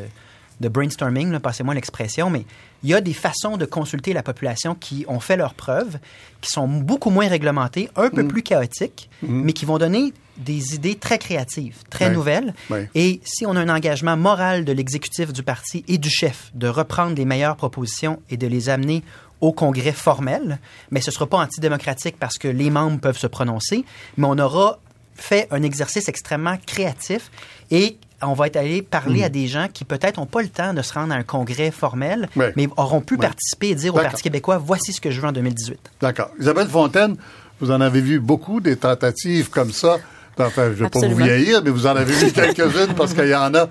[0.61, 2.45] de brainstorming, passez-moi l'expression, mais
[2.83, 5.97] il y a des façons de consulter la population qui ont fait leurs preuves,
[6.41, 8.27] qui sont beaucoup moins réglementées, un peu mm.
[8.27, 9.27] plus chaotiques, mm.
[9.27, 12.53] mais qui vont donner des idées très créatives, très nouvelles.
[12.95, 16.67] Et si on a un engagement moral de l'exécutif du parti et du chef de
[16.67, 19.03] reprendre les meilleures propositions et de les amener
[19.41, 20.59] au congrès formel,
[20.89, 23.85] mais ce ne sera pas antidémocratique parce que les membres peuvent se prononcer,
[24.17, 24.79] mais on aura
[25.15, 27.29] fait un exercice extrêmement créatif
[27.69, 29.25] et on va être allé parler hmm.
[29.25, 31.71] à des gens qui peut-être n'ont pas le temps de se rendre à un congrès
[31.71, 35.27] formel, mais auront pu participer et dire au Parti québécois, voici ce que je veux
[35.27, 35.79] en 2018.
[36.01, 36.29] D'accord.
[36.39, 37.15] Isabelle Fontaine,
[37.59, 39.97] vous en avez vu beaucoup des tentatives comme ça.
[40.39, 43.27] Enfin, je ne vais pas vous vieillir, mais vous en avez vu quelques-unes parce qu'il
[43.27, 43.69] y en a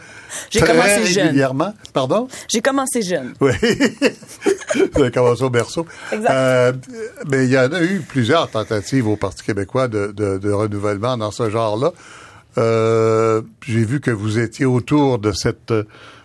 [0.55, 1.75] très régulièrement.
[1.93, 2.29] Pardon?
[2.49, 3.35] J'ai commencé jeune.
[3.41, 3.53] Oui.
[4.95, 5.87] vous avez commencé au berceau.
[6.13, 6.31] Exact.
[6.31, 6.73] Euh,
[7.29, 11.33] mais il y en a eu plusieurs tentatives au Parti québécois de, de renouvellement dans
[11.33, 11.91] ce genre-là.
[12.59, 15.73] Euh, j'ai vu que vous étiez autour de cette,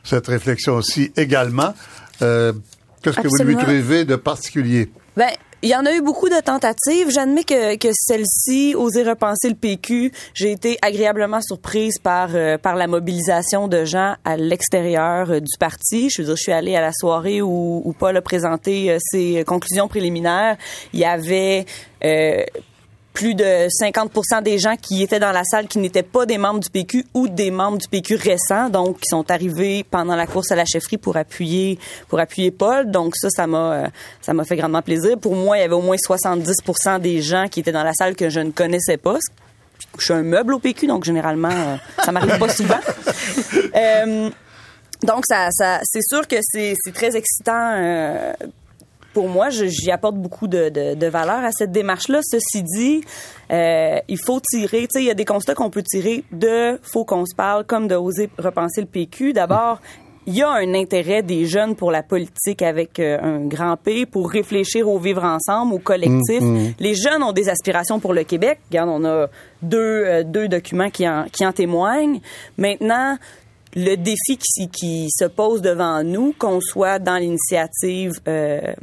[0.04, 1.74] cette réflexion aussi également.
[2.22, 2.54] Euh,
[3.02, 4.90] Qu'est-ce que vous lui trouvez de particulier?
[5.16, 5.30] Ben,
[5.64, 7.10] il y en a eu beaucoup de tentatives.
[7.10, 12.76] J'admets que, que celle-ci, oser repenser le PQ, j'ai été agréablement surprise par euh, par
[12.76, 16.10] la mobilisation de gens à l'extérieur euh, du parti.
[16.12, 18.98] Je veux dire, je suis allée à la soirée où, où Paul a présenté euh,
[19.02, 20.58] ses conclusions préliminaires.
[20.94, 21.66] Il y avait
[23.18, 26.60] plus de 50% des gens qui étaient dans la salle qui n'étaient pas des membres
[26.60, 30.52] du PQ ou des membres du PQ récents, donc qui sont arrivés pendant la course
[30.52, 32.92] à la chefferie pour appuyer pour appuyer Paul.
[32.92, 33.88] Donc ça, ça m'a euh,
[34.22, 35.18] ça m'a fait grandement plaisir.
[35.18, 38.16] Pour moi, il y avait au moins 70% des gens qui étaient dans la salle
[38.16, 39.18] que je ne connaissais pas.
[39.98, 41.76] Je suis un meuble au PQ, donc généralement, euh,
[42.06, 42.80] ça m'arrive pas souvent.
[43.76, 44.30] Euh,
[45.04, 48.34] donc, ça, ça c'est sûr que c'est très excitant
[49.18, 52.20] pour moi, j'y apporte beaucoup de, de, valeur à cette démarche-là.
[52.22, 53.02] Ceci dit,
[53.52, 56.80] euh, il faut tirer, tu sais, il y a des constats qu'on peut tirer de
[56.84, 59.34] faut qu'on se parle, comme de oser repenser le PQ.
[59.34, 59.80] D'abord,
[60.28, 64.06] il y a un intérêt des jeunes pour la politique avec euh, un grand P,
[64.06, 66.40] pour réfléchir au vivre ensemble, au collectif.
[66.40, 66.74] Mm, mm.
[66.80, 68.60] Les jeunes ont des aspirations pour le Québec.
[68.70, 69.26] Regarde, on a
[69.64, 72.20] deux, euh, deux documents qui en, qui en témoignent.
[72.60, 73.18] Maintenant,
[73.76, 78.74] le défi qui, qui, se pose devant nous, qu'on soit dans l'initiative euh,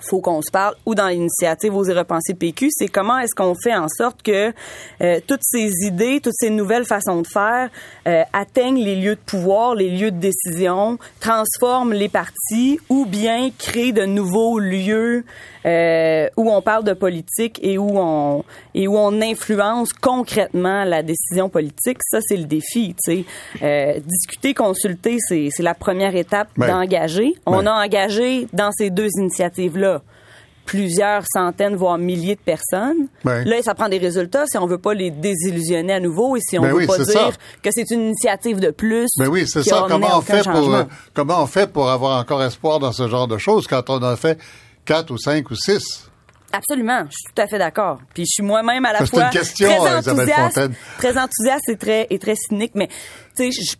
[0.00, 3.74] faut qu'on se parle ou dans l'initiative Oser repenser PQ, c'est comment est-ce qu'on fait
[3.74, 4.52] en sorte que
[5.00, 7.68] euh, toutes ces idées, toutes ces nouvelles façons de faire
[8.06, 13.50] euh, atteignent les lieux de pouvoir, les lieux de décision, transforment les partis ou bien
[13.58, 15.24] créent de nouveaux lieux
[15.66, 18.44] euh, où on parle de politique et où on
[18.74, 21.98] et où on influence concrètement la décision politique.
[22.10, 22.94] Ça, c'est le défi.
[23.04, 23.24] Tu sais,
[23.62, 27.34] euh, discuter, consulter, c'est la première étape d'engager.
[27.46, 30.02] On a engagé dans ces deux initiatives là
[30.66, 33.08] plusieurs centaines, voire milliers de personnes.
[33.24, 33.42] Ouais.
[33.46, 36.58] Là, ça prend des résultats si on veut pas les désillusionner à nouveau et si
[36.58, 37.30] on Ben veut oui, pas dire ça.
[37.62, 39.08] que c'est une initiative de plus.
[39.18, 39.86] Ben oui, c'est ça.
[39.88, 40.74] Comment on fait pour changement.
[40.74, 44.02] euh, comment on fait pour avoir encore espoir dans ce genre de choses quand on
[44.02, 44.36] a fait
[45.10, 46.04] ou cinq ou six?
[46.52, 47.98] Absolument, je suis tout à fait d'accord.
[48.14, 50.60] Puis je suis moi-même à la fois une question, très euh, enthousiaste,
[50.98, 52.88] très enthousiaste et très et très cynique, mais
[53.36, 53.76] tu sais, je-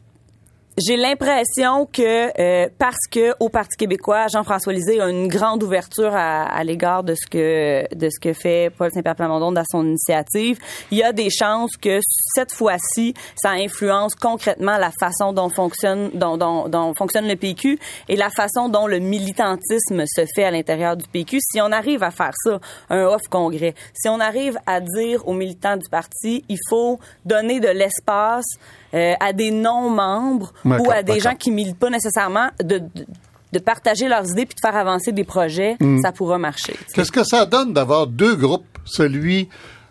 [0.78, 6.14] j'ai l'impression que euh, parce que au Parti québécois, Jean-François Lisée a une grande ouverture
[6.14, 9.84] à, à l'égard de ce que de ce que fait Paul Saint-Pierre Plamondon dans son
[9.84, 10.58] initiative,
[10.90, 11.98] il y a des chances que
[12.34, 17.78] cette fois-ci, ça influence concrètement la façon dont fonctionne dont, dont, dont fonctionne le PQ
[18.08, 21.38] et la façon dont le militantisme se fait à l'intérieur du PQ.
[21.40, 22.60] Si on arrive à faire ça,
[22.90, 27.60] un off congrès, si on arrive à dire aux militants du parti, il faut donner
[27.60, 28.46] de l'espace
[28.94, 33.06] euh, à des non-membres ou à des gens qui militent pas nécessairement de, de,
[33.52, 36.00] de partager leurs idées puis de faire avancer des projets, Mm.
[36.02, 36.74] ça pourra marcher.
[36.94, 39.48] Qu'est-ce que ça donne d'avoir deux groupes, celui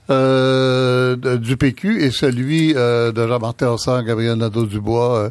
[0.09, 5.29] euh, du PQ et celui euh, de Jean-Martin Hossan, Gabriel Nadeau-Dubois, euh,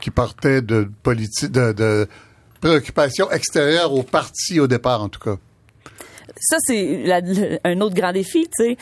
[0.00, 2.08] qui partaient de de, de
[2.60, 5.36] préoccupations extérieures au parti au départ, en tout cas?
[6.38, 8.76] ça, c'est un autre grand défi, tu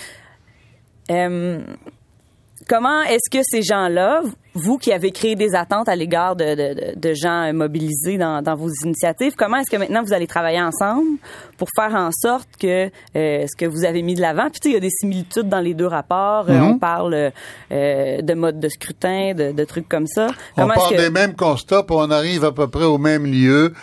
[1.08, 1.54] sais.
[2.68, 4.22] Comment est-ce que ces gens-là,
[4.54, 8.16] vous qui avez créé des attentes à l'égard de, de- de- de gens euh, mobilisés
[8.16, 11.18] dans, dans vos initiatives, comment est-ce que maintenant vous allez travailler ensemble
[11.58, 14.68] pour faire en sorte que euh, ce que vous avez mis de l'avant, puis tu
[14.68, 17.32] sais, il y a des similitudes dans les deux rapports, euh, on parle
[17.72, 20.28] euh, de mode de scrutin, de, de trucs comme ça.
[20.56, 22.98] On Comment part est-ce que des mêmes constats, puis on arrive à peu près au
[22.98, 23.74] même lieu.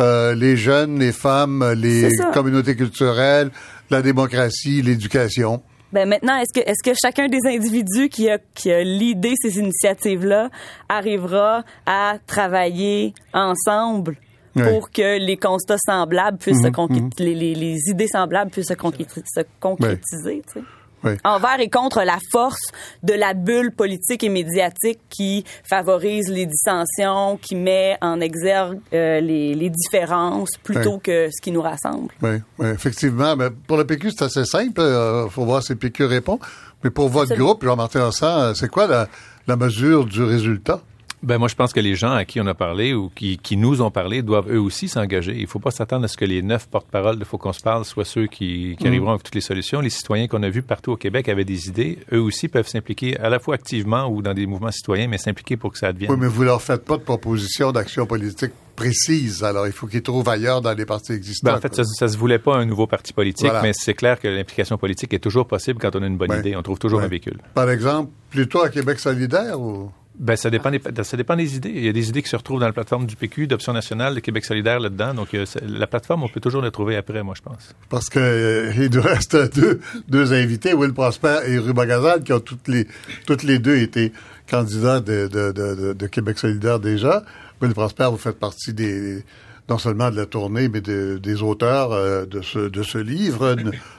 [0.00, 3.50] Euh, les jeunes, les femmes, les communautés culturelles,
[3.90, 5.60] la démocratie, l'éducation.
[5.92, 9.58] Ben maintenant, est-ce que est-ce que chacun des individus qui a qui a l'idée ces
[9.58, 10.48] initiatives-là
[10.88, 14.16] arrivera à travailler ensemble
[14.56, 14.62] Oui.
[14.64, 18.74] pour que les constats semblables puissent se concré- les, les, les idées semblables puissent se,
[18.74, 20.64] concré- se concrétiser, tu sais?
[21.04, 21.12] Oui.
[21.24, 22.60] Envers et contre la force
[23.02, 29.20] de la bulle politique et médiatique qui favorise les dissensions, qui met en exergue euh,
[29.20, 31.00] les, les différences plutôt Oui.
[31.02, 32.08] que ce qui nous rassemble.
[32.22, 33.36] Oui, oui, effectivement.
[33.36, 34.80] Mais pour le PQ, c'est assez simple.
[34.80, 36.38] Il faut voir si le PQ répond.
[36.84, 37.46] Mais pour votre Absolument.
[37.46, 39.08] groupe, Jean-Martin Hossan, euh, c'est quoi la,
[39.46, 40.80] la mesure du résultat?
[41.22, 43.58] Ben moi, je pense que les gens à qui on a parlé ou qui, qui
[43.58, 45.34] nous ont parlé doivent eux aussi s'engager.
[45.36, 47.60] Il ne faut pas s'attendre à ce que les neuf porte-paroles de Faut qu'on se
[47.60, 49.80] parle soient ceux qui, qui arriveront avec toutes les solutions.
[49.80, 51.98] Les citoyens qu'on a vus partout au Québec avaient des idées.
[52.12, 55.58] Eux aussi peuvent s'impliquer à la fois activement ou dans des mouvements citoyens, mais s'impliquer
[55.58, 56.10] pour que ça advienne.
[56.10, 59.44] Oui, mais vous leur faites pas de proposition d'action politique précise.
[59.44, 61.50] Alors, il faut qu'ils trouvent ailleurs dans les partis existants.
[61.50, 63.60] Ben, en fait, ça, ça se voulait pas un nouveau parti politique, Voilà.
[63.60, 66.56] mais c'est clair que l'implication politique est toujours possible quand on a une bonne idée.
[66.56, 67.38] On trouve toujours un véhicule.
[67.52, 69.90] Par exemple, plutôt à Québec solidaire ou...
[70.20, 71.72] Ben, ça dépend, des, ça dépend des idées.
[71.74, 74.14] Il y a des idées qui se retrouvent dans la plateforme du PQ, d'Option nationale,
[74.14, 75.14] de Québec solidaire là-dedans.
[75.14, 77.74] Donc, euh, la plateforme, on peut toujours la trouver après, moi, je pense.
[77.88, 82.34] Parce que euh, il nous reste deux, deux invités, Will Prosper et Ruba Gazal, qui
[82.34, 82.86] ont toutes les,
[83.26, 84.12] toutes les deux été
[84.46, 87.24] candidats de, de, de, Québec solidaire déjà.
[87.62, 89.24] Will Prosper, vous faites partie des
[89.70, 93.56] non seulement de la tournée, mais de- des auteurs euh, de, ce, de ce livre,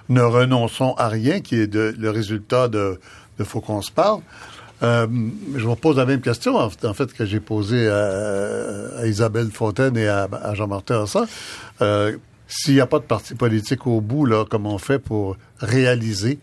[0.09, 2.99] ne, renonçons à rien, qui est le résultat de,
[3.39, 4.19] de Faut qu'on se parle.
[4.83, 5.07] Euh,
[5.55, 9.95] je vous pose la même question, en fait, que j'ai posée à, à Isabelle Fontaine
[9.97, 11.27] et à, à Jean-Martin Hassan.
[11.81, 12.17] Euh,
[12.47, 16.39] S'il n'y a pas de parti politique au bout, là, comment on fait pour réaliser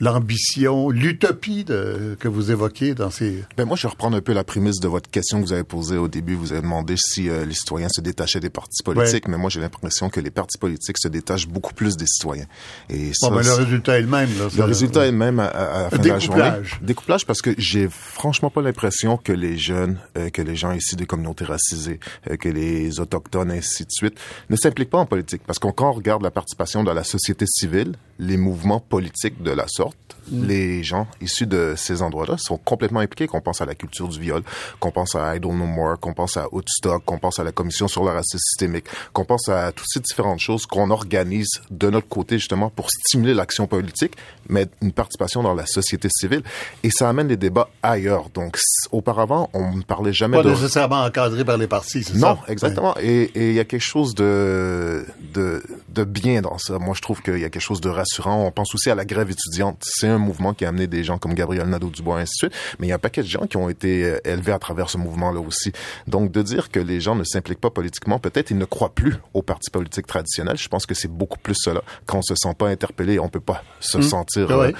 [0.00, 3.44] l'ambition, l'utopie de- que vous évoquez dans ces...
[3.56, 5.64] Ben moi, je vais reprendre un peu la prémisse de votre question que vous avez
[5.64, 6.34] posée au début.
[6.34, 9.60] Vous avez demandé si euh, les citoyens se détachaient des partis politiques, mais moi, j'ai
[9.60, 12.46] l'impression que les partis politiques se détachent beaucoup plus des citoyens.
[12.90, 14.28] Et ça, Bon, ben, le résultat est le même.
[14.38, 16.42] Là, le résultat est le même à, à- la fin de la journée.
[16.42, 16.78] Découplage.
[16.82, 20.96] Découplage parce que j'ai franchement pas l'impression que les jeunes, euh, que les gens ici
[20.96, 24.16] des communautés racisées, euh, que les autochtones, ainsi de suite,
[24.50, 25.42] ne s'impliquent pas en politique.
[25.46, 29.50] Parce qu'on quand on regarde la participation dans la société civile, les mouvements politiques de
[29.50, 29.85] la sorte,
[30.30, 33.26] les gens issus de ces endroits-là sont complètement impliqués.
[33.26, 34.42] Qu'on pense à la culture du viol,
[34.80, 37.88] qu'on pense à Idle No More, qu'on pense à Woodstock, qu'on pense à la commission
[37.88, 42.08] sur le racisme systémique, qu'on pense à toutes ces différentes choses qu'on organise de notre
[42.08, 44.14] côté justement pour stimuler l'action politique,
[44.48, 46.42] mais une participation dans la société civile.
[46.82, 48.30] Et ça amène les débats ailleurs.
[48.30, 48.58] Donc,
[48.92, 50.50] auparavant, on ne parlait jamais Pas de...
[50.50, 52.34] nécessairement encadré par les partis, c'est ça?
[52.34, 52.94] Non, exactement.
[53.00, 56.78] Et et il y a quelque chose de, de, de bien dans ça.
[56.78, 58.44] Moi, je trouve qu'il y a quelque chose de rassurant.
[58.44, 59.75] On pense aussi à la grève étudiante.
[59.80, 62.52] C'est un mouvement qui a amené des gens comme Gabriel Nadeau-Dubois, ainsi de suite.
[62.78, 64.90] Mais il y a un paquet de gens qui ont été euh, élevés à travers
[64.90, 65.72] ce mouvement-là aussi.
[66.06, 69.16] Donc, de dire que les gens ne s'impliquent pas politiquement, peut-être ils ne croient plus
[69.34, 70.56] aux partis politiques traditionnels.
[70.56, 71.82] Je pense que c'est beaucoup plus cela.
[72.06, 74.48] Quand on se sent pas interpellé, on peut pas se sentir...
[74.50, 74.68] Ah ouais.
[74.68, 74.72] euh,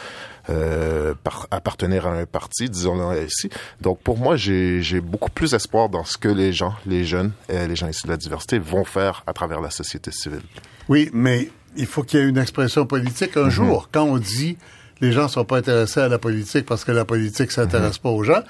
[0.48, 3.50] euh, par- appartenir à un parti, disons-le ainsi.
[3.80, 7.66] Donc pour moi, j'ai beaucoup plus espoir dans ce que les gens, les jeunes, et
[7.66, 10.42] les gens issus de la diversité vont faire à travers la société civile.
[10.88, 13.88] Oui, mais il faut qu'il y ait une expression politique un jour.
[13.92, 14.56] Quand on dit
[15.00, 18.22] les gens sont pas intéressés à la politique parce que la politique s'intéresse pas aux
[18.24, 18.42] gens,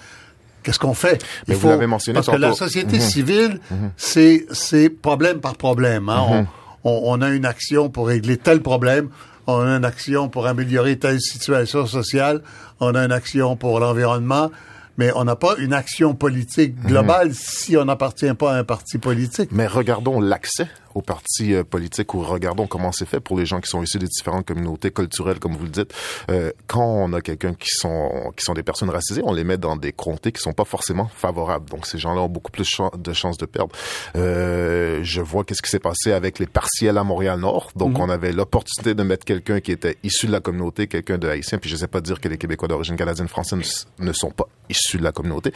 [0.62, 1.22] qu'est-ce qu'on fait?
[1.48, 3.60] Mais Il vous l'avez mentionné parce que la société civile,
[3.96, 6.08] c'est c'est problème par problème.
[6.08, 6.46] hein.
[6.84, 9.08] on, on, on a une action pour régler tel problème.
[9.48, 12.42] On a une action pour améliorer telle situation sociale.
[12.80, 14.50] On a une action pour l'environnement.
[14.98, 18.96] Mais on n'a pas une action politique globale si on n'appartient pas à un parti
[18.98, 19.50] politique.
[19.52, 23.60] Mais regardons l'accès aux partis euh, politiques ou regardons comment c'est fait pour les gens
[23.60, 25.92] qui sont issus des différentes communautés culturelles, comme vous le dites.
[26.30, 29.58] Euh, quand on a quelqu'un qui sont qui sont des personnes racisées, on les met
[29.58, 31.68] dans des comtés qui sont pas forcément favorables.
[31.68, 33.72] Donc ces gens-là ont beaucoup plus de chances de perdre.
[34.16, 37.72] Euh, je vois qu'est-ce qui s'est passé avec les partiels à Montréal-Nord.
[37.76, 41.28] Donc on avait l'opportunité de mettre quelqu'un qui était issu de la communauté, quelqu'un de
[41.28, 41.58] haïtien.
[41.58, 44.96] Puis je sais pas dire que les Québécois d'origine canadienne française ne sont pas issus
[44.96, 45.52] de la communauté,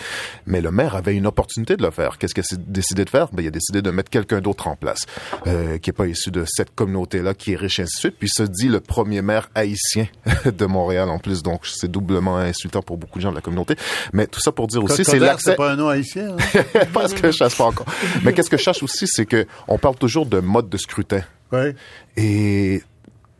[0.46, 2.18] mais le maire avait une opportunité de le faire.
[2.18, 3.28] Qu'est-ce qu'il a décidé de faire?
[3.32, 5.06] Ben il a décidé de mettre quelqu'un d'autre en place
[5.46, 8.14] euh, qui est pas issu de cette communauté-là, qui est riche, ainsi de suite.
[8.18, 10.06] Puis se dit le premier maire haïtien
[10.44, 11.42] de Montréal en plus.
[11.42, 13.76] Donc c'est doublement insultant pour beaucoup de gens de la communauté.
[14.12, 15.50] Mais tout ça pour dire aussi, c'est l'accès.
[15.50, 16.36] c'est pas un nom haïtien.
[16.36, 16.62] hein?
[16.92, 17.86] Parce que je cherche pas encore.
[18.24, 21.22] Mais qu'est-ce que je cherche aussi, c'est que on parle toujours de mode de scrutin.
[21.52, 21.74] Oui.
[22.16, 22.82] Et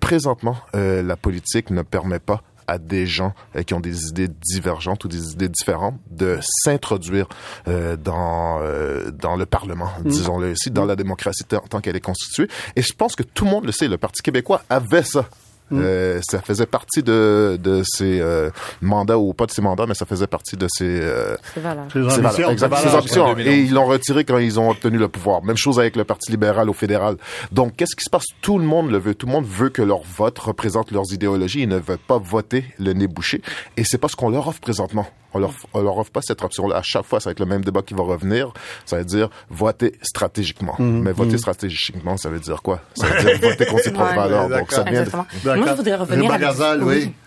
[0.00, 4.28] présentement, euh, la politique ne permet pas à des gens euh, qui ont des idées
[4.28, 7.28] divergentes ou des idées différentes de s'introduire
[7.66, 12.00] euh, dans euh, dans le Parlement, disons-le ici, dans la démocratie tant tant qu'elle est
[12.00, 12.48] constituée.
[12.76, 15.28] Et je pense que tout le monde le sait, le Parti québécois avait ça.
[15.72, 19.94] Euh, ça faisait partie de, de ses euh, mandats, ou pas de ses mandats, mais
[19.94, 21.36] ça faisait partie de ses, euh.
[21.54, 23.46] Ses valeurs, exact, ses 2011.
[23.46, 25.42] Et ils l'ont retiré quand ils ont obtenu le pouvoir.
[25.42, 27.16] Même chose avec le Parti libéral au fédéral.
[27.52, 28.24] Donc, qu'est-ce qui se passe?
[28.42, 29.14] Tout le monde le veut.
[29.14, 31.62] Tout le monde veut que leur vote représente leurs idéologies.
[31.62, 33.42] Ils ne veulent pas voter le nez bouché.
[33.76, 35.06] Et c'est pas ce qu'on leur offre présentement.
[35.32, 36.78] On leur, on leur offre pas cette option-là.
[36.78, 38.52] À chaque fois, ça va être le même débat qui va revenir.
[38.84, 40.74] Ça veut dire voter stratégiquement.
[40.78, 41.02] Mhm.
[41.02, 42.80] Mais voter stratégiquement, ça veut dire quoi?
[42.94, 44.48] Ça veut dire voter contre ses propres valeurs.
[44.48, 45.04] Donc, ça devient...
[45.60, 46.32] Moi, je voudrais revenir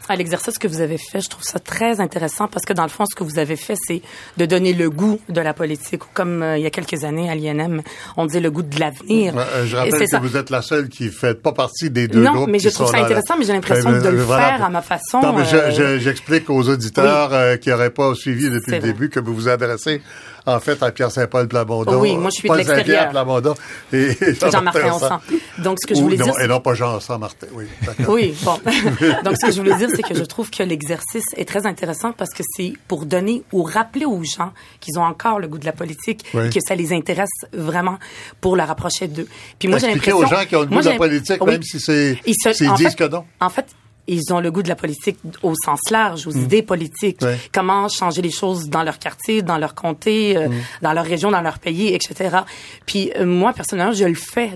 [0.10, 1.22] à l'exercice que vous avez fait.
[1.22, 3.76] Je trouve ça très intéressant parce que dans le fond, ce que vous avez fait,
[3.88, 4.02] c'est
[4.38, 6.02] de donner le goût de la politique.
[6.14, 7.82] Comme euh, il y a quelques années à l'INM,
[8.18, 9.34] on disait le goût de l'avenir.
[9.38, 10.20] Euh, je rappelle que ça.
[10.20, 12.50] vous êtes la seule qui ne fait pas partie des deux Non, groupes.
[12.50, 14.46] mais qui je trouve ça la- intéressant, mais j'ai l'impression de le voilà.
[14.58, 15.22] faire à ma façon.
[15.22, 18.80] Non, mais je- euh, je- j'explique aux auditeurs euh, qui n'auraient pas suivi depuis le
[18.80, 18.88] vrai.
[18.88, 20.02] début que vous vous adressez
[20.46, 22.00] en fait à Pierre Saint-Paul Plamondon.
[22.00, 22.86] Oui, moi, je suis de Paul l'extérieur.
[22.86, 23.54] Saint-Pierre Plamondon
[23.94, 24.10] et
[24.52, 25.22] Jean-Martin Onsan.
[25.60, 27.66] Donc, ce que je Ou voulais non, dire, Et non pas Jean-San Martin, oui.
[28.08, 28.60] Oui, bon.
[29.24, 32.12] Donc, ce que je voulais dire, c'est que je trouve que l'exercice est très intéressant
[32.12, 35.66] parce que c'est pour donner ou rappeler aux gens qu'ils ont encore le goût de
[35.66, 36.48] la politique Oui.
[36.48, 37.98] et que ça les intéresse vraiment
[38.42, 39.28] pour leur rapprocher d'eux.
[39.60, 40.18] Puis moi, j'ai l'impression...
[40.18, 41.52] aux gens qui ont le goût moi, de la politique, Oui.
[41.52, 43.24] même si c'est Ils se- disent fait- que non.
[43.40, 43.66] En fait,
[44.08, 47.22] ils ont le goût de la politique au sens large, aux idées politiques.
[47.22, 47.26] Mm.
[47.26, 47.38] Ouais.
[47.54, 50.54] Comment changer les choses dans leur quartier, dans leur comté, euh, Mm.
[50.82, 52.38] dans leur région, dans leur pays, etc.
[52.86, 54.52] Puis euh, moi, personnellement, je le fais,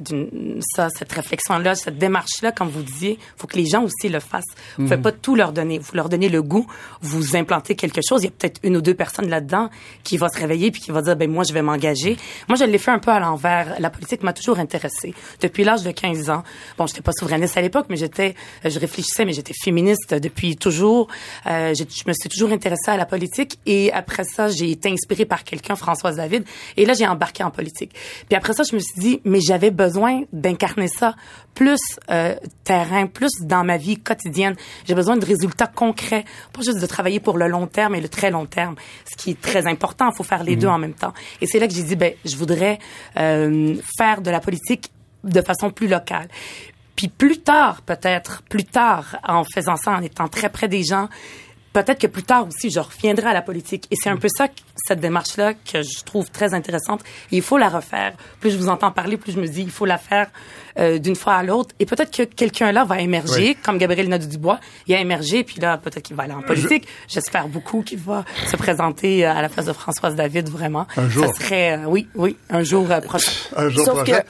[0.75, 4.43] ça, cette réflexion-là, cette démarche-là, comme vous disiez, faut que les gens aussi le fassent.
[4.77, 4.89] Vous ne Mm.
[4.89, 5.79] pouvez pas tout leur donner.
[5.79, 6.67] Vous leur donnez le goût,
[7.01, 8.21] vous implantez quelque chose.
[8.23, 9.69] Il y a peut-être une ou deux personnes là-dedans
[10.03, 12.17] qui va se réveiller puis qui va dire, ben moi, je vais m'engager.
[12.49, 13.75] Moi, je l'ai fait un peu à l'envers.
[13.79, 15.13] La politique m'a toujours intéressée.
[15.41, 16.43] Depuis l'âge de 15 ans.
[16.77, 21.07] Bon, j'étais pas souverainiste à l'époque, mais j'étais, je réfléchissais, mais j'étais féministe depuis toujours.
[21.45, 25.25] Euh, je me suis toujours intéressée à la politique et après ça, j'ai été inspirée
[25.25, 26.43] par quelqu'un, Françoise David.
[26.75, 27.93] Et là, j'ai embarqué en politique.
[28.27, 31.15] Puis après ça, je me suis dit, mais j'avais besoin d'incarner ça
[31.53, 31.79] plus
[32.11, 34.55] euh, terrain, plus dans ma vie quotidienne.
[34.85, 38.09] J'ai besoin de résultats concrets, pas juste de travailler pour le long terme et le
[38.09, 38.75] très long terme,
[39.09, 40.09] ce qui est très important.
[40.11, 41.13] Il faut faire les deux en même temps.
[41.41, 42.79] Et c'est là que j'ai dit, ben, je voudrais
[43.17, 44.91] euh, faire de la politique
[45.23, 46.27] de façon plus locale.
[46.97, 51.07] Puis plus tard, peut-être, plus tard, en faisant ça, en étant très près des gens,
[51.71, 53.87] peut-être que plus tard aussi, je reviendrai à la politique.
[53.91, 57.01] Et c'est un peu ça, cette démarche-là, que je trouve très intéressante.
[57.31, 58.13] Et il faut la refaire.
[58.39, 60.31] Plus je vous entends parler, plus je me dis, il faut la faire
[60.79, 61.73] euh, d'une fois à l'autre.
[61.79, 63.57] Et peut-être que quelqu'un là va émerger, Oui.
[63.63, 64.59] comme Gabriel Nadeau-Dubois.
[64.87, 66.87] Il a émergé, puis là, peut-être qu'il va aller en politique.
[67.07, 70.87] J'espère beaucoup qu'il va se présenter euh, à la place de Françoise David, vraiment.
[70.97, 71.25] Un jour.
[71.25, 73.31] Ça serait, euh, oui, oui, un jour euh, prochain.
[73.55, 74.19] Un jour Sauf prochain.
[74.21, 74.27] que-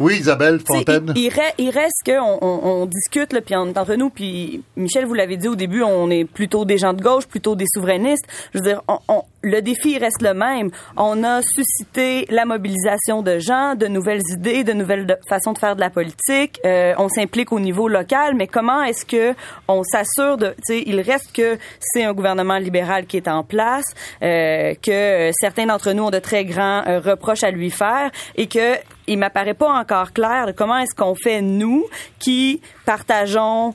[0.00, 1.12] Oui, Isabelle Fontaine.
[1.16, 4.10] Il, il re- il reste que on, on, discute là, puis on est entre nous,
[4.10, 7.56] puis Michel, vous l'avez dit au début, on est plutôt des gens de gauche, plutôt
[7.56, 8.24] des souverainistes.
[8.54, 10.70] Je veux dire, on, on- le défi reste le même.
[10.96, 15.58] On a suscité la mobilisation de gens, de nouvelles idées, de nouvelles de- façons de
[15.58, 16.60] faire de la politique.
[16.64, 19.34] Euh, on s'implique au niveau local, mais comment est-ce que
[19.68, 23.42] on s'assure de, tu sais, il reste que c'est un gouvernement libéral qui est en
[23.42, 23.84] place,
[24.22, 28.46] euh, que euh, certains d'entre nous ont de très grands reproches à lui faire et
[28.46, 28.74] que
[29.06, 31.86] il m'apparaît pas encore clair comment est-ce qu'on fait nous
[32.18, 33.74] qui partageons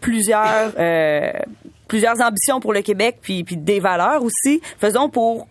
[0.00, 0.72] plusieurs
[1.86, 5.46] plusieurs ambitions pour le Québec puis puis des valeurs aussi faisons pour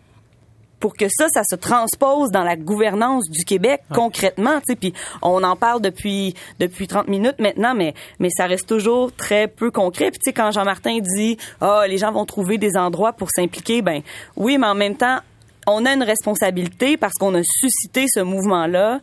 [0.83, 4.93] pour que ça, ça se transpose dans la gouvernance du Québec concrètement, tu sais, puis
[5.21, 9.71] on en parle depuis depuis 30 minutes maintenant, mais mais ça reste toujours très peu
[9.71, 10.11] concret.
[10.11, 13.29] Puis tu sais, quand Jean-Martin dit, ah, oh, les gens vont trouver des endroits pour
[13.33, 14.01] s'impliquer, ben
[14.35, 15.19] oui, mais en même temps,
[15.67, 18.99] on a une responsabilité parce qu'on a suscité ce mouvement-là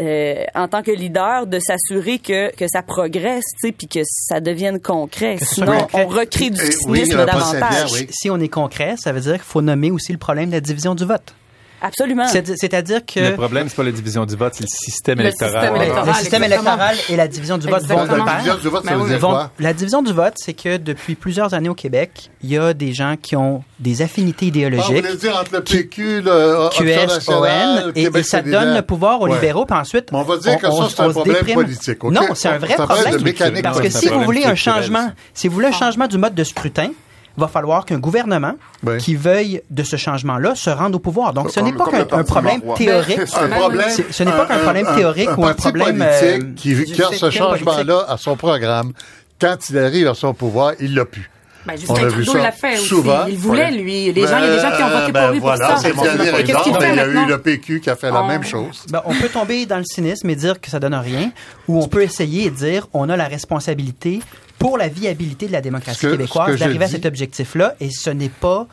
[0.00, 4.80] euh, en tant que leader de s'assurer que, que ça progresse, puis que ça devienne
[4.80, 5.36] concret.
[5.42, 8.06] Sinon, on recrée du cynisme davantage.
[8.10, 10.60] Si on est concret, ça veut dire qu'il faut nommer aussi le problème de la
[10.60, 11.34] division du vote.
[11.82, 12.26] Absolument.
[12.28, 13.30] C'est-à-dire que...
[13.30, 15.72] Le problème, c'est pas la division du vote, c'est le système électoral.
[16.06, 18.24] le système électoral et la division du vote vont de pair.
[18.26, 19.50] La division du vote, ça veut dire quoi?
[19.58, 22.92] La division du vote, c'est que depuis plusieurs années au Québec, il y a des
[22.92, 25.04] gens qui ont des affinités idéologiques.
[25.08, 29.26] Ah, dire entre le PQ, le QS, ON, et, et, ça donne le pouvoir aux
[29.26, 30.08] libéraux, puis ensuite...
[30.12, 33.62] on va dire que ça, c'est un problème politique, Non, c'est un vrai problème.
[33.62, 36.44] Parce que si vous voulez un changement, si vous voulez un changement du mode de
[36.44, 36.90] scrutin,
[37.36, 38.54] va falloir qu'un gouvernement
[38.98, 41.32] qui veuille de ce changement-là se rende au pouvoir.
[41.32, 43.20] Donc, ce n'est pas qu'un problème théorique.
[43.26, 48.04] ce n'est pas qu'un problème théorique ou un problème politique euh, qui, a ce changement-là
[48.08, 48.92] à son programme.
[49.40, 51.30] Quand il arrive à son pouvoir, il l'a pu.
[51.66, 52.86] Ben, Justin Trudeau l'a fait aussi.
[52.86, 53.26] Souvent.
[53.26, 54.12] Il voulait, lui.
[54.12, 55.76] Les gens, il y a des gens qui ont voté pour lui pour ça.
[55.76, 58.22] C'est le Qu'est-ce qu'il fait Il y a eu le PQ qui a fait la
[58.22, 58.84] même chose.
[58.90, 61.32] Ben, on peut tomber dans le cynisme et dire que ça donne rien,
[61.68, 64.20] ou on peut essayer et dire on a la responsabilité
[64.60, 68.68] pour la viabilité de la démocratie québécoise d'arriver à cet objectif-là, et ce n'est pas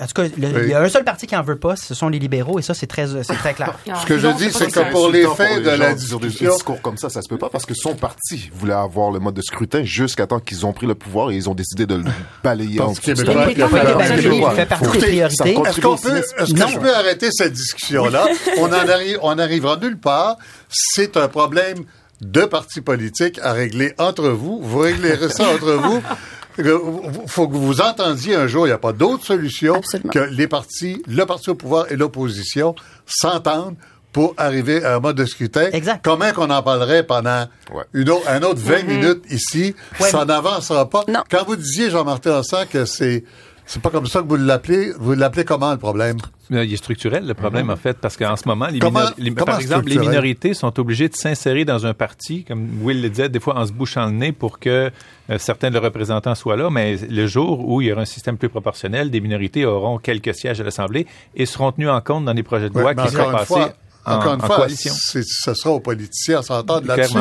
[0.00, 2.08] en tout cas, il y a un seul parti qui en veut pas, ce sont
[2.08, 3.76] les libéraux, et ça, c'est très, c'est très clair.
[4.00, 6.18] Ce que je dis, c'est que pour les fins de la discussion...
[6.18, 9.18] Des discours comme ça, ça se peut pas, parce que son parti voulait avoir le
[9.18, 11.96] mode de scrutin jusqu'à temps qu'ils ont pris le pouvoir et ils ont décidé de
[11.96, 12.04] le
[12.44, 13.00] balayer en dessous.
[13.06, 15.58] Il fait partie des priorités.
[15.66, 18.28] Est-ce qu'on peut, est-ce que je peux arrêter cette discussion-là?
[18.58, 20.36] on en arrive, on arrivera nulle part.
[20.68, 21.84] C'est un problème
[22.20, 24.60] de partis politiques à régler entre vous.
[24.62, 26.02] Vous réglerez ça entre vous.
[26.58, 30.48] Il faut que vous entendiez un jour, il n'y a pas d'autre solution que les
[30.48, 32.74] partis, le parti au pouvoir et l'opposition
[33.06, 33.76] s'entendent
[34.12, 35.68] pour arriver à un mode de scrutin.
[35.72, 36.00] Exact.
[36.02, 37.46] Comment qu'on en parlerait pendant
[37.92, 38.86] une autre, un autre 20 mm-hmm.
[38.86, 41.04] minutes ici, ça n'avancera pas.
[41.30, 43.22] Quand vous disiez, Jean-Martin Hassan, que c'est
[43.68, 44.92] c'est pas comme ça que vous l'appelez.
[44.98, 46.16] Vous l'appelez comment, le problème?
[46.48, 47.72] Il est structurel, le problème, mhm.
[47.72, 51.66] en fait, parce qu'en ce moment, les par exemple, les minorités sont obligées de s'insérer
[51.66, 54.58] dans un parti, comme Will le disait, des fois en se bouchant le nez pour
[54.58, 54.90] que
[55.30, 58.06] euh, certains de leurs représentants soient là, mais le jour où il y aura un
[58.06, 62.24] système plus proportionnel, des minorités auront quelques sièges à l'Assemblée et seront tenus en compte
[62.24, 63.72] dans les projets de loi qui seront passés
[64.08, 67.18] encore une fois, ce sera aux politiciens à s'entendre là-dessus.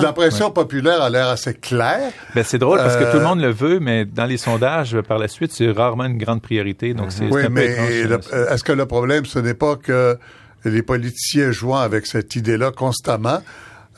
[0.00, 2.12] La pression populaire a l'air assez claire.
[2.34, 5.00] Ben, c'est drôle parce que tout le euh, monde le veut, mais dans les sondages,
[5.02, 6.94] par la suite, c'est rarement une grande priorité.
[6.94, 10.18] Donc, c'est oui, mais euh, est-ce que le problème, ce n'est pas que
[10.64, 13.40] les politiciens jouant avec cette idée-là constamment,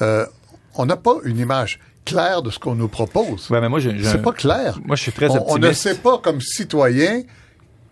[0.02, 0.26] euh,
[0.74, 3.50] on n'a pas une image claire de ce qu'on nous propose.
[3.50, 4.78] Ouais, mais moi, c'est pas clair.
[4.84, 5.50] Moi, je suis très optimiste.
[5.50, 7.22] On, on ne sait pas, comme citoyen,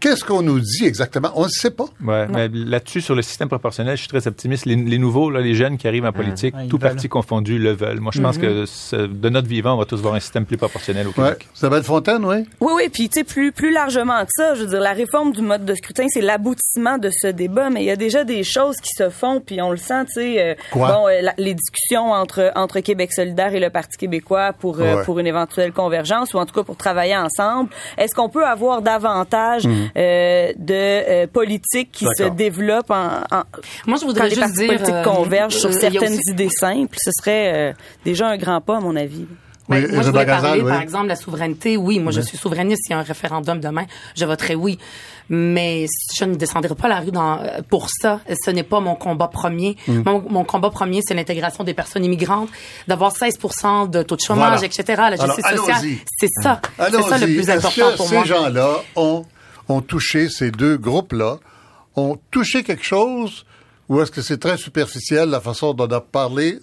[0.00, 1.32] Qu'est-ce qu'on nous dit exactement?
[1.34, 1.86] On ne sait pas.
[2.04, 4.64] Ouais, mais là-dessus, sur le système proportionnel, je suis très optimiste.
[4.64, 8.00] Les, nouveaux, là, les jeunes qui arrivent en politique, tout parti confondu, le veulent.
[8.00, 8.90] Moi, je pense mm-hmm.
[8.90, 11.48] que de notre vivant, on va tous voir un système plus proportionnel au Québec.
[11.54, 12.46] Ça va être Fontaine, oui?
[12.60, 12.88] Oui, oui.
[12.92, 15.64] Puis, tu sais, plus, plus largement que ça, je veux dire, la réforme du mode
[15.64, 18.90] de scrutin, c'est l'aboutissement de ce débat, mais il y a déjà des choses qui
[18.94, 20.42] se font, puis on le sent, tu sais.
[20.42, 25.02] Euh, bon, euh, les discussions entre, entre Québec solidaire et le Parti québécois pour, euh,
[25.04, 27.70] pour une éventuelle convergence, ou en tout cas pour travailler ensemble.
[27.96, 29.87] Est-ce qu'on peut avoir davantage mm-hmm.
[29.96, 33.22] Euh, de euh, politique qui se développe en,
[33.86, 36.96] Moi, je voudrais quand les partis politiques euh, convergent sur certaines idées simples.
[37.00, 37.74] Ce serait
[38.04, 39.26] déjà un grand pas, à mon avis.
[39.68, 41.76] Oui, moi, je voudrais parler, par exemple, de la souveraineté.
[41.76, 42.84] Oui, moi, je suis souverainiste.
[42.84, 43.84] S'il y a un référendum demain,
[44.16, 44.78] je voterai oui.
[45.30, 45.84] Mais
[46.18, 48.20] je ne descendrai pas la rue dans, pour ça.
[48.42, 49.76] Ce n'est pas mon combat premier.
[49.86, 50.02] Mm.
[50.30, 52.48] Mon, combat premier, c'est l'intégration des personnes immigrantes,
[52.86, 54.84] d'avoir 16% de taux de chômage, etc.
[55.10, 55.84] La justice sociale.
[56.18, 56.62] C'est ça.
[56.78, 58.22] C'est ça le plus important pour moi.
[58.22, 59.26] Ces gens-là ont
[59.68, 61.38] ont touché ces deux groupes-là,
[61.96, 63.44] ont touché quelque chose
[63.88, 66.58] ou est-ce que c'est très superficiel la façon dont on a parlé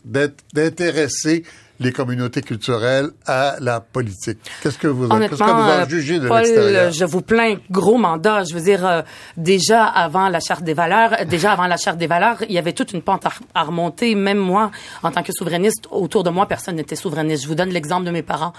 [0.54, 1.44] d'intéresser
[1.80, 4.40] les communautés culturelles à la politique.
[4.62, 6.92] Qu'est-ce que vous, qu'est-ce que vous en euh, jugez de l'extérieur?
[6.92, 8.44] Je vous plains, gros mandat.
[8.44, 9.02] Je veux dire, euh,
[9.38, 12.74] déjà avant la charte des valeurs, déjà avant la charte des valeurs, il y avait
[12.74, 14.16] toute une pente à, remonter.
[14.16, 14.72] Même moi,
[15.04, 17.44] en tant que souverainiste, autour de moi, personne n'était souverainiste.
[17.44, 18.54] Je vous donne l'exemple de mes parents.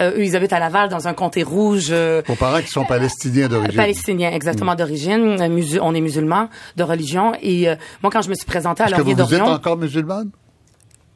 [0.00, 1.90] Euh, eux, ils habitent à Laval dans un comté rouge.
[1.90, 3.76] Vos parents qui sont palestiniens d'origine.
[3.76, 4.76] Palestiniens, exactement mm.
[4.76, 5.78] d'origine.
[5.80, 7.32] on est musulmans de religion.
[7.40, 7.68] Et
[8.02, 8.86] moi, quand je me suis présentée à.
[8.86, 10.30] Est-ce que vous êtes encore musulmane?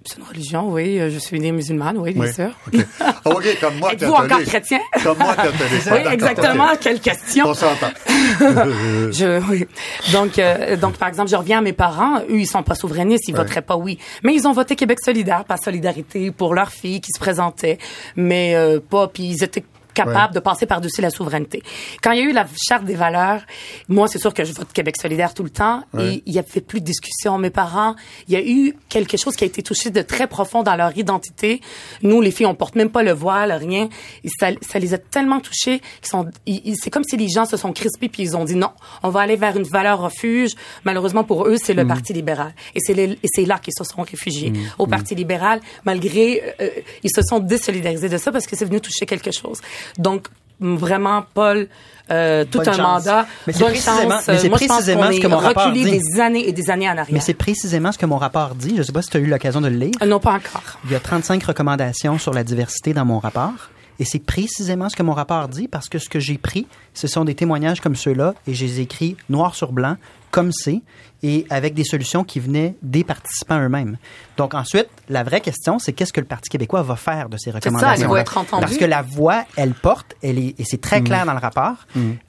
[0.04, 0.98] C'est une religion, oui.
[0.98, 2.50] Euh, je suis née musulmane, oui, bien sûr.
[2.66, 2.80] OK.
[3.00, 4.80] Ah, OK, comme moi, Êtes-vous encore chrétien?
[5.02, 5.82] Comme moi, catholique.
[5.92, 6.68] oui, exactement.
[6.80, 7.46] Quelle question.
[7.46, 7.90] On s'entend.
[8.08, 9.66] je, oui.
[10.12, 12.20] Donc, euh, donc, par exemple, je reviens à mes parents.
[12.28, 13.28] Eux, ils sont pas souverainistes.
[13.28, 13.98] Ils voteraient pas oui.
[14.22, 17.78] Mais ils ont voté Québec solidaire par solidarité pour leur fille qui se présentait.
[18.16, 19.64] Mais euh, pas, puis ils étaient
[19.94, 21.62] capable de passer par-dessus la souveraineté.
[22.02, 23.42] Quand il y a eu la charte des valeurs,
[23.88, 26.60] moi, c'est sûr que je vote Québec solidaire tout le temps et il y avait
[26.60, 27.38] plus de discussion.
[27.38, 27.94] Mes parents,
[28.28, 30.96] il y a eu quelque chose qui a été touché de très profond dans leur
[30.96, 31.60] identité.
[32.02, 33.88] Nous, les filles, on porte même pas le voile, rien.
[34.24, 37.56] Et ça, ça les a tellement touchés qu'ils sont, c'est comme si les gens se
[37.56, 38.70] sont crispés puis ils ont dit non,
[39.02, 40.52] on va aller vers une valeur refuge.
[40.84, 42.54] Malheureusement pour eux, c'est le Parti libéral.
[42.74, 46.68] Et c'est là qu'ils se sont réfugiés au Parti libéral, malgré euh,
[47.02, 49.60] ils se sont désolidarisés de ça parce que c'est venu toucher quelque chose.
[49.98, 50.28] Donc
[50.60, 51.68] vraiment, Paul,
[52.10, 53.26] euh, tout un mandat.
[53.46, 55.84] Mais c'est précisément, mais précisément ce que mon rapport dit.
[55.84, 57.08] des années et des années en arrière.
[57.10, 58.70] Mais c'est précisément ce que mon rapport dit.
[58.70, 59.94] Je ne sais pas si tu as eu l'occasion de le lire.
[60.02, 60.78] Euh, non, pas encore.
[60.84, 63.70] Il y a 35 recommandations sur la diversité dans mon rapport.
[63.98, 67.06] Et c'est précisément ce que mon rapport dit parce que ce que j'ai pris, ce
[67.06, 69.96] sont des témoignages comme ceux-là et je les ai écrits noir sur blanc,
[70.32, 70.82] comme c'est,
[71.22, 73.96] et avec des solutions qui venaient des participants eux-mêmes.
[74.36, 77.52] Donc ensuite, la vraie question, c'est qu'est-ce que le Parti québécois va faire de ces
[77.52, 78.62] recommandations ça, elle être entendue.
[78.62, 81.04] Parce que la voix, elle porte, elle est, et c'est très Mm.
[81.04, 81.76] clair dans le rapport.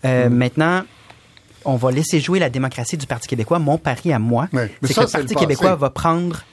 [0.06, 0.84] Euh, Maintenant,
[1.66, 3.58] on va laisser jouer la démocratie du Parti québécois.
[3.58, 4.48] Mon pari à moi,
[4.84, 6.44] c'est que le Parti québécois va prendre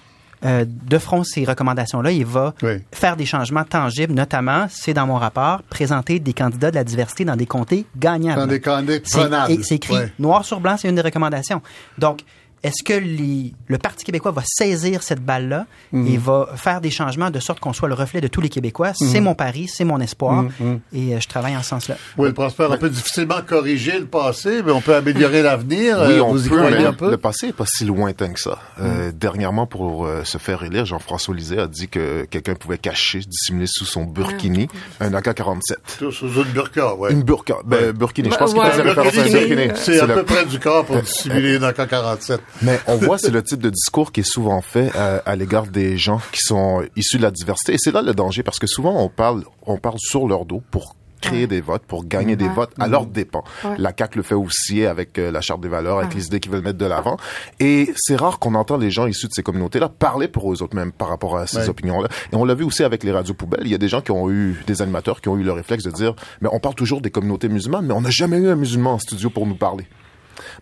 [0.45, 2.11] euh, de front ces recommandations-là.
[2.12, 2.78] Il va Oui.
[2.93, 7.24] faire des changements tangibles, notamment, c'est dans mon rapport, présenter des candidats de la diversité
[7.24, 8.36] dans des comtés gagnants.
[8.36, 9.53] Dans des candidats C'est- prenables.
[9.53, 11.61] et C'est écrit noir sur blanc, c'est une des recommandations.
[11.99, 12.20] Donc,
[12.63, 16.07] est-ce que les- le Parti québécois va saisir cette balle-là Mhm.
[16.07, 18.93] et va faire des changements de sorte qu'on soit le reflet de tous les Québécois?
[18.95, 20.81] C'est mon pari, c'est mon espoir Mhm.
[20.93, 21.97] et euh, je travaille en ce sens-là.
[22.19, 25.99] Oui, le Prosper, on peut difficilement corriger le passé, mais on peut améliorer l'avenir.
[26.07, 27.11] Oui, Euh, on vous peut, mais un peu?
[27.11, 28.59] le passé est pas si lointain que ça.
[28.81, 33.21] Euh, dernièrement, pour euh, se faire élire, Jean-François Lisée a dit que quelqu'un pouvait cacher,
[33.21, 34.69] dissimuler sous son burkini
[35.01, 35.77] un AK-47.
[35.99, 37.13] Tout Sous une burqa, oui.
[37.13, 37.57] Une burqa.
[37.65, 38.29] Ben, burkini.
[38.29, 39.73] Je Bah, pense qu'il faisait référence à un C'est- burkini.
[39.77, 42.39] C'est à peu près du corps pour dissimuler une AK-47.
[42.62, 45.66] Mais on voit, c'est le type de discours qui est souvent fait euh, à l'égard
[45.66, 47.74] des gens qui sont issus de la diversité.
[47.74, 50.62] Et c'est là le danger, parce que souvent, on parle, on parle sur leur dos
[50.70, 53.44] pour créer des votes, pour gagner des votes à leurs dépens.
[53.76, 56.51] La CAQ le fait aussi avec euh, la Charte des valeurs, avec les idées qu'ils
[56.51, 57.18] veulent mettre de l'avant.
[57.61, 60.74] Et c'est rare qu'on entend les gens issus de ces communautés-là parler pour eux autres
[60.74, 61.68] même par rapport à ces Ouais.
[61.68, 62.09] opinions-là.
[62.32, 63.64] Et on l'a vu aussi avec les radios poubelles.
[63.66, 65.84] Il y a des gens qui ont eu, des animateurs qui ont eu le réflexe
[65.84, 68.57] de dire, mais on parle toujours des communautés musulmanes, mais on n'a jamais eu un
[68.57, 69.86] musulman en studio pour nous parler.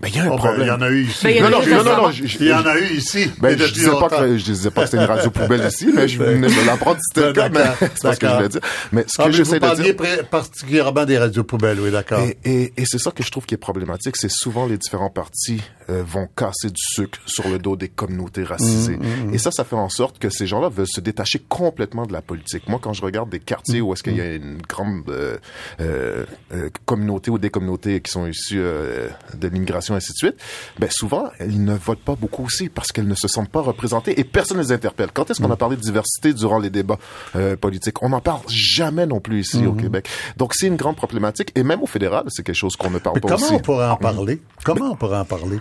[0.01, 0.61] Ben, il y a un Oh, ben, problème.
[0.63, 1.25] il y en a eu ici.
[1.25, 2.11] Ben, il y en a Non, non, eu non,
[2.41, 3.31] Il y en a eu ici.
[3.41, 6.07] ben, je disais pas que je disais pas que c'était une radio poubelle ici, mais
[6.09, 7.61] je venais de l'apprendre si c'était le cas, mais
[7.95, 8.61] c'est pas ce que je voulais dire.
[8.93, 9.97] Mais ce Ah, que mais j'essaie vous de parliez dire.
[9.97, 12.21] pré- particulièrement des radios poubelles, oui, d'accord.
[12.21, 15.11] Et, et, et c'est ça que je trouve qui est problématique, c'est souvent les différents
[15.11, 15.61] partis
[15.91, 18.97] euh, vont casser du sucre sur le dos des communautés racisées.
[18.97, 22.13] Mmh, Et ça, ça fait en sorte que ces gens-là veulent se détacher complètement de
[22.13, 22.69] la politique.
[22.69, 25.39] Moi, quand je regarde des quartiers où est-ce qu'il y a une grande euh,
[25.81, 30.37] euh, euh, communauté ou des communautés qui sont issues euh, de l'immigration, ainsi de suite,
[30.79, 34.19] ben souvent, ils ne votent pas beaucoup aussi parce qu'elles ne se sentent pas représentées
[34.19, 35.11] et personne ne les interpelle.
[35.13, 36.99] Quand est-ce qu'on a parlé de diversité durant les débats
[37.37, 38.03] euh, politiques?
[38.03, 40.09] On n'en parle jamais non plus ici au Québec.
[40.37, 41.53] Donc, c'est une grande problématique.
[41.55, 43.55] Et même au fédéral, c'est quelque chose qu'on ne parle Mais pas comment aussi.
[43.55, 44.41] on pourrait en parler?
[44.65, 45.59] Comment on pourrait en parler?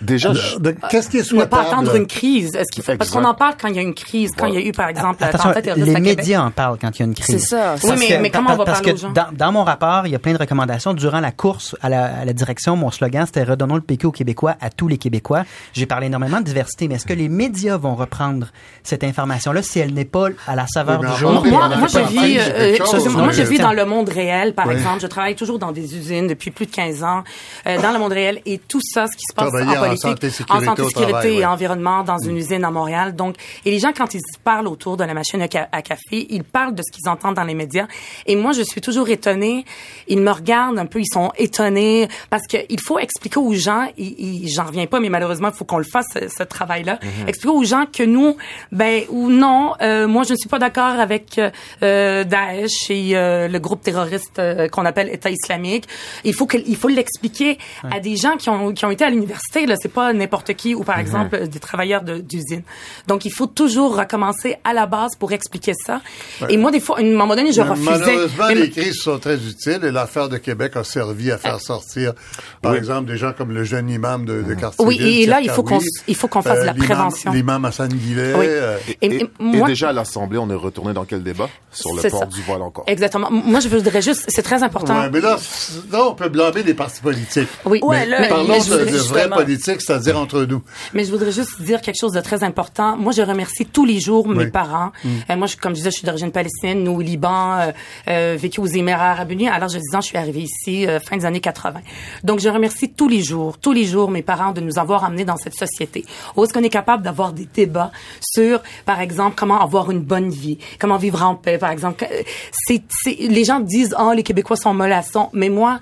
[0.00, 1.50] Déjà, je- De- Qu'est-ce qui est Ne souhaitable?
[1.50, 2.54] pas attendre une crise.
[2.54, 4.54] Est-ce qu'il faut, parce qu'on en parle quand il y a une crise, quand il
[4.54, 6.18] y a eu, par exemple, la Attention, tempête terroriste les Québec.
[6.18, 7.26] médias en parlent quand il y a une crise.
[7.26, 7.74] C'est ça.
[7.82, 9.12] Oui, mais- que- mais comment on va parce parler que aux gens?
[9.12, 10.92] Dans, dans mon rapport, il y a plein de recommandations.
[10.94, 14.12] Durant la course à la, à la direction, mon slogan, c'était Redonnons le PQ aux
[14.12, 15.44] Québécois, à tous les Québécois.
[15.72, 18.48] J'ai parlé énormément de diversité, mais est-ce que les médias vont reprendre
[18.82, 21.44] cette information-là si elle n'est pas à la saveur Oui, du jour?
[21.46, 25.00] Moi, je vis, euh, chose, moi, je vis dans le monde réel, par exemple.
[25.00, 27.22] Je travaille toujours dans des usines depuis plus de 15 ans,
[27.66, 29.50] euh, dans le monde réel, et tout ça, ce qui se passe
[29.86, 31.44] En politique, santé, sécurité en santé, sécurité travail, et ouais.
[31.46, 33.14] environnement dans une usine à Montréal.
[33.16, 36.26] Donc, et les gens, quand ils parlent autour de la machine à, ca- à café,
[36.30, 37.86] ils parlent de ce qu'ils entendent dans les médias.
[38.26, 39.64] Et moi, je suis toujours étonnée.
[40.08, 43.86] Ils me regardent un peu, ils sont étonnés parce que il faut expliquer aux gens,
[43.98, 46.98] j'en reviens pas, mais malheureusement, il faut qu'on le fasse, ce, ce travail-là.
[47.26, 48.36] Expliquer aux gens que nous,
[48.72, 51.40] ben, ou non, euh, moi, je ne suis pas d'accord avec
[51.82, 55.84] euh, Daesh et euh, le groupe terroriste euh, qu'on appelle État islamique.
[56.24, 57.58] Il faut que, il faut l'expliquer
[57.90, 59.75] à des gens qui ont, qui ont été à l'université, là.
[59.80, 62.62] C'est pas n'importe qui ou par exemple des travailleurs de- d'usine.
[63.06, 66.00] Donc, il faut toujours recommencer à la base pour expliquer ça.
[66.48, 67.90] Et moi, des fois, à un moment donné, je Mais refusais.
[67.90, 71.60] Malheureusement, Mais- les crises sont très utiles et l'affaire de Québec a servi à faire
[71.60, 72.12] sortir,
[72.62, 75.50] par exemple, des gens comme le jeune imam de, de quartier Oui, et là, il
[75.50, 77.32] faut qu'on il faut qu'on fasse de la prévention.
[77.32, 78.32] L'imam Hassan Guillet.
[78.36, 78.46] Oui.
[78.48, 81.48] euh, Et- et, et et moi- déjà à l'Assemblée, on est retourné dans quel débat?
[81.72, 82.26] Sur le port ça.
[82.26, 82.84] du voile encore.
[82.86, 83.30] Exactement.
[83.30, 84.98] Moi, je voudrais juste, c'est très important.
[84.98, 85.36] ouais, mais là,
[85.92, 87.48] là, on peut blâmer les partis politiques.
[87.64, 89.36] Oui, Ouais, mais là, mais parlons je de, de vraie justement-
[89.66, 90.62] politique, c'est-à-dire entre nous.
[90.94, 92.96] Mais je voudrais juste dire quelque chose de très important.
[92.96, 94.50] Moi, je remercie tous les jours mes Oui.
[94.50, 94.92] parents.
[95.30, 97.72] Euh, moi, je, comme je disais, je suis d'origine palestinienne, nous au Liban, euh,
[98.08, 99.48] euh, vécu aux Émirats arabes unis.
[99.48, 101.80] Alors, je disais, je suis arrivée ici euh, fin des années 80.
[102.24, 105.04] Donc, je remercie tous tous les jours, tous les jours, mes parents, de nous avoir
[105.04, 106.04] amenés dans cette société.
[106.34, 110.28] Où est-ce qu'on est capable d'avoir des débats sur, par exemple, comment avoir une bonne
[110.28, 112.04] vie, comment vivre en paix, par exemple?
[112.66, 112.82] C'est,
[113.20, 115.78] les gens disent, oh, les Québécois sont mollassons, mais moi,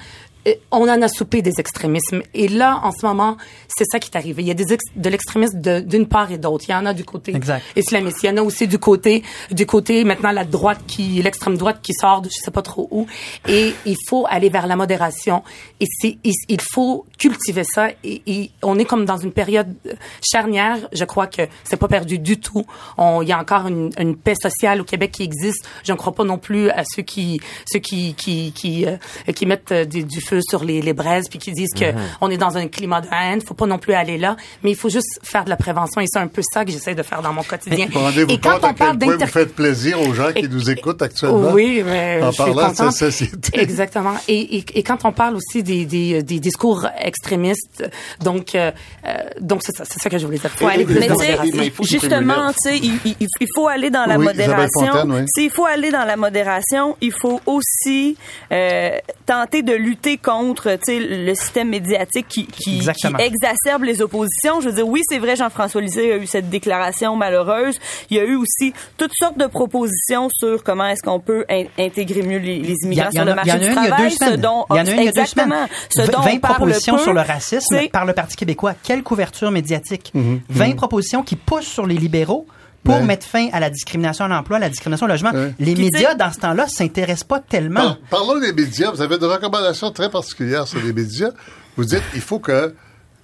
[0.70, 2.22] on en a soupé des extrémismes.
[2.34, 3.36] Et là, en ce moment,
[3.68, 4.42] c'est ça qui est arrivé.
[4.42, 4.64] Il y a des
[4.96, 6.64] de l'extrémisme d'une part et d'autre.
[6.68, 7.64] Il y en a du côté exact.
[7.76, 8.18] islamiste.
[8.22, 11.78] Il y en a aussi du côté, du côté maintenant la droite qui, l'extrême droite
[11.82, 13.06] qui sort de je sais pas trop où.
[13.48, 15.42] Et il faut aller vers la modération.
[15.80, 17.88] Et c'est, il, faut cultiver ça.
[18.02, 19.74] Et, on est comme dans une période
[20.22, 20.78] charnière.
[20.92, 22.64] Je crois que c'est pas perdu du tout.
[22.98, 25.66] On, il y a encore une, une, paix sociale au Québec qui existe.
[25.84, 28.96] Je ne crois pas non plus à ceux qui, ceux qui, qui, qui, euh,
[29.34, 32.00] qui mettent du, du feu sur les, les braises puis qui disent que mhm.
[32.20, 33.40] on est dans un climat de haine.
[33.40, 36.06] Faut pas non plus aller là, mais il faut juste faire de la prévention et
[36.06, 37.86] c'est un peu ça que j'essaie de faire dans mon quotidien.
[38.28, 39.24] et quand on parle d'inter...
[39.24, 41.52] vous faites plaisir aux gens qui nous écoutent actuellement.
[41.52, 43.50] Oui, mais en je parlant suis de cette société.
[43.60, 44.14] Exactement.
[44.28, 47.84] Et, et, et, quand on parle aussi des, des, des discours extrémistes,
[48.22, 48.70] donc euh,
[49.06, 50.50] euh donc c'est ça, c'est ça que je voulais dire.
[50.50, 51.08] Faut aller mais,
[51.54, 55.24] mais justement, tu sais, il, il, il, faut aller dans la modération.
[55.34, 58.16] S'il faut aller dans la modération, il faut aussi
[58.52, 64.60] euh, tenter de lutter contre le système médiatique qui, qui, qui, exacerbe les oppositions.
[64.60, 67.78] Je veux dire, oui, c'est vrai, Jean-François Lisée a eu cette déclaration malheureuse.
[68.10, 71.44] Il y a eu aussi toutes sortes de propositions sur comment est-ce qu'on peut
[71.78, 74.10] intégrer mieux les, les immigrants sur le marché du travail.
[74.10, 75.54] Ce dont, il y en a une il y a deux semaines.
[75.94, 78.74] Ce dont 20 propositions sur le racisme par le Parti québécois.
[78.82, 80.12] Quelle couverture médiatique?
[80.14, 80.74] 20 mhm.
[80.76, 82.46] propositions qui poussent sur les libéraux
[82.84, 85.32] pour mettre fin à la discrimination à l'emploi, la discrimination au logement.
[85.58, 87.96] Les médias, dans ce temps-là, s'intéressent pas tellement.
[88.10, 88.90] parlons des médias.
[88.90, 91.30] Vous avez une recommandation très particulière sur les médias.
[91.76, 92.74] Vous dites il faut que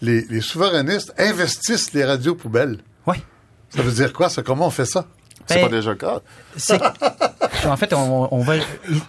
[0.01, 2.79] les, les souverainistes investissent les radios poubelles.
[3.07, 3.17] Oui.
[3.69, 4.43] Ça veut dire quoi, ça?
[4.43, 5.07] Comment on fait ça?
[5.47, 6.21] C'est ben, pas déjà le cas.
[7.67, 8.55] En fait, on, on va.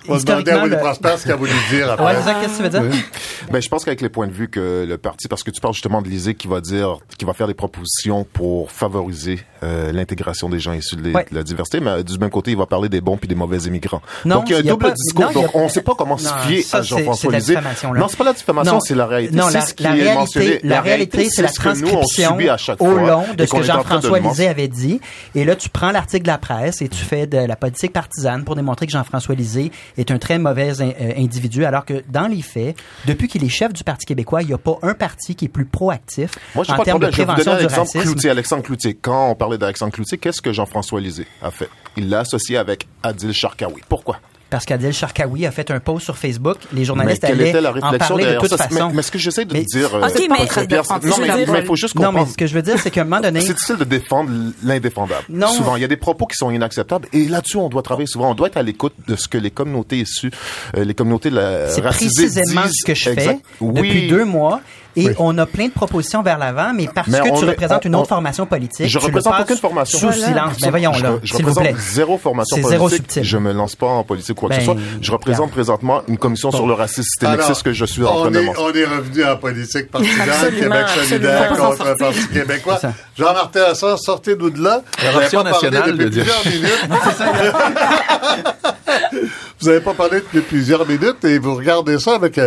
[0.08, 2.16] On va demander à Willy Prosper ce qu'il a voulu dire après.
[2.16, 3.04] Ouais, qu'est-ce que tu veux dire?
[3.52, 5.74] Ben, je pense qu'avec les points de vue que le parti, parce que tu parles
[5.74, 10.50] justement de l'Isée qui va dire, qui va faire des propositions pour favoriser euh, l'intégration
[10.50, 13.18] des gens issus de, la diversité, mais du même côté, il va parler des bons
[13.18, 14.02] puis des mauvais immigrants.
[14.26, 15.32] Non, donc il y a un double discours.
[15.32, 17.56] donc on ne sait pas comment se fier à Jean-François Lisée.
[17.96, 19.36] Non, c'est pas la diffamation, c'est la réalité.
[19.36, 22.38] Non, la, ce qui la, est réalité, la réalité, c'est la transcription
[22.80, 25.00] au long de ce que Jean-François Lisée avait dit.
[25.36, 28.41] Et là, tu prends l'article de la presse et tu fais de la politique partisane
[28.44, 32.42] pour démontrer que Jean-François Lisée est un très mauvais euh, individu, alors que dans les
[32.42, 35.46] faits, depuis qu'il est chef du Parti québécois, il n'y a pas un parti qui
[35.46, 38.02] est plus proactif Moi, en termes de prévention du racisme.
[38.02, 38.94] Cloutier, Alexandre Cloutier.
[38.94, 41.70] Quand on parlait d'Alexandre Cloutier, qu'est-ce que Jean-François Lisée a fait?
[41.98, 43.82] Il l'a associé avec Adil Sharkawi.
[43.88, 44.20] Pourquoi?
[44.52, 46.58] Parce qu'Adil Sharkawi a fait un post sur Facebook.
[46.74, 48.92] Les journalistes allaient en parler de toute façon.
[48.94, 49.96] Mais, ce que j'essaie de dire...
[49.96, 51.08] Euh, OK, mais...
[51.08, 52.20] Non, mais il faut juste comprendre.
[52.20, 53.40] Non, mais ce que je veux dire, c'est qu'à un moment donné...
[53.40, 54.30] C'est difficile de défendre
[54.64, 55.24] l'indéfendable.
[55.56, 57.08] Souvent, il y a des propos qui sont inacceptables.
[57.14, 58.32] Et là-dessus, on doit travailler souvent.
[58.32, 60.32] On doit être à l'écoute de ce que les communautés issues,
[60.76, 64.62] euh, les communautés la C'est précisément ce que je fais depuis deux mois.
[64.96, 68.10] Et on a plein de propositions vers l'avant, mais parce que tu représentes une autre
[68.10, 70.00] formation politique, je représente aucune formation.
[70.00, 70.58] Sous silence.
[70.62, 71.76] Ben voyons là, s'il vous plaît.
[71.78, 72.72] Zéro formation politique.
[72.72, 73.24] Zéro subtil.
[73.24, 74.76] Je me lance pas en politique ou quoi que ce soit.
[74.76, 78.32] Ben, je représente présentement une commission sur le racisme systémique, que je suis en train
[78.32, 82.80] de On est revenu en politique partisane, Québec solidaire contre le Parti québécois.
[83.18, 84.82] Jean-Martin Assange, sortez-nous de là.
[85.04, 86.90] La nationale de plusieurs minutes.
[89.60, 92.40] Vous n'avez pas parlé depuis plusieurs minutes et vous regardez ça avec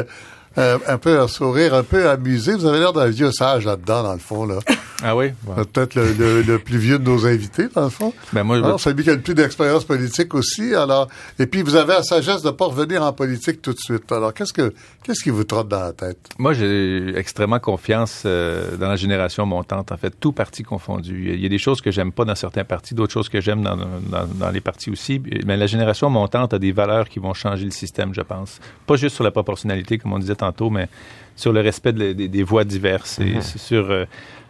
[0.59, 2.55] euh, un peu un sourire un peu amusé.
[2.55, 4.59] Vous avez l'air d'un vieux sage là-dedans, dans le fond, là.
[5.03, 5.32] Ah oui?
[5.57, 8.12] Peut-être le, le, plus vieux de nos invités, dans le fond.
[8.32, 10.74] Ben moi, alors, celui qui a le plus d'expérience politique aussi.
[10.74, 14.11] Alors, et puis vous avez la sagesse de pas revenir en politique tout de suite.
[14.12, 14.72] Alors, qu'est-ce que
[15.03, 16.18] qu'est-ce qui vous trotte dans la tête?
[16.38, 21.32] Moi, j'ai extrêmement confiance euh, dans la génération montante, en fait, tout parti confondu.
[21.34, 23.62] Il y a des choses que j'aime pas dans certains partis, d'autres choses que j'aime
[23.62, 25.20] dans, dans, dans, les partis aussi.
[25.45, 28.61] Mais la génération montante a des valeurs qui vont changer le système, je pense.
[28.86, 30.88] Pas juste sur la proportionnalité, comme on disait tantôt, mais
[31.36, 33.59] sur le respect des, voix diverses et mm-hmm.
[33.59, 34.05] sur euh,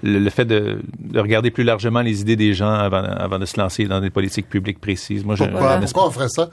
[0.04, 0.80] le, fait de,
[1.14, 4.80] regarder plus largement les idées des gens avant, de se lancer dans des politiques publiques
[4.80, 5.24] précises.
[5.24, 6.50] Moi, pourquoi, pourquoi on ferait ça?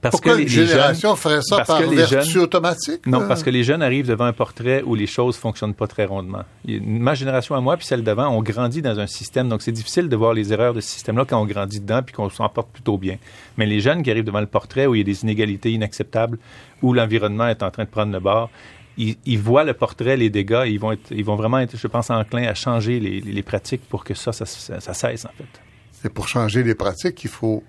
[0.00, 3.06] Parce Pourquoi que les, génération ferait ça par vertu automatique?
[3.06, 6.04] Non, parce que les jeunes arrivent devant un portrait où les choses fonctionnent pas très
[6.04, 6.42] rondement.
[6.66, 10.08] Ma génération à moi puis celle d'avant, on grandit dans un système, donc c'est difficile
[10.08, 12.68] de voir les erreurs de ce système-là quand on grandit dedans puis qu'on s'en porte
[12.70, 13.16] plutôt bien.
[13.56, 16.38] Mais les jeunes qui arrivent devant le portrait où il y a des inégalités inacceptables,
[16.82, 18.50] où l'environnement est en train de prendre le bord,
[18.98, 22.10] ils, voient le portrait, les dégâts, ils vont, être, ils vont vraiment être, je pense,
[22.10, 26.04] enclins à changer les, les pratiques pour que ça, ça, ça, cesse, en fait.
[26.04, 27.62] Et pour changer les pratiques, il faut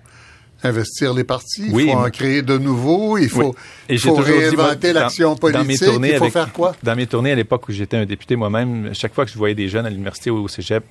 [0.62, 3.54] investir les partis, il faut en créer de nouveaux, il faut,
[3.88, 6.74] il faut réinventer l'action politique, il faut faire quoi?
[6.82, 9.54] Dans mes tournées à l'époque où j'étais un député moi-même, chaque fois que je voyais
[9.54, 10.84] des jeunes à l'université ou au cégep,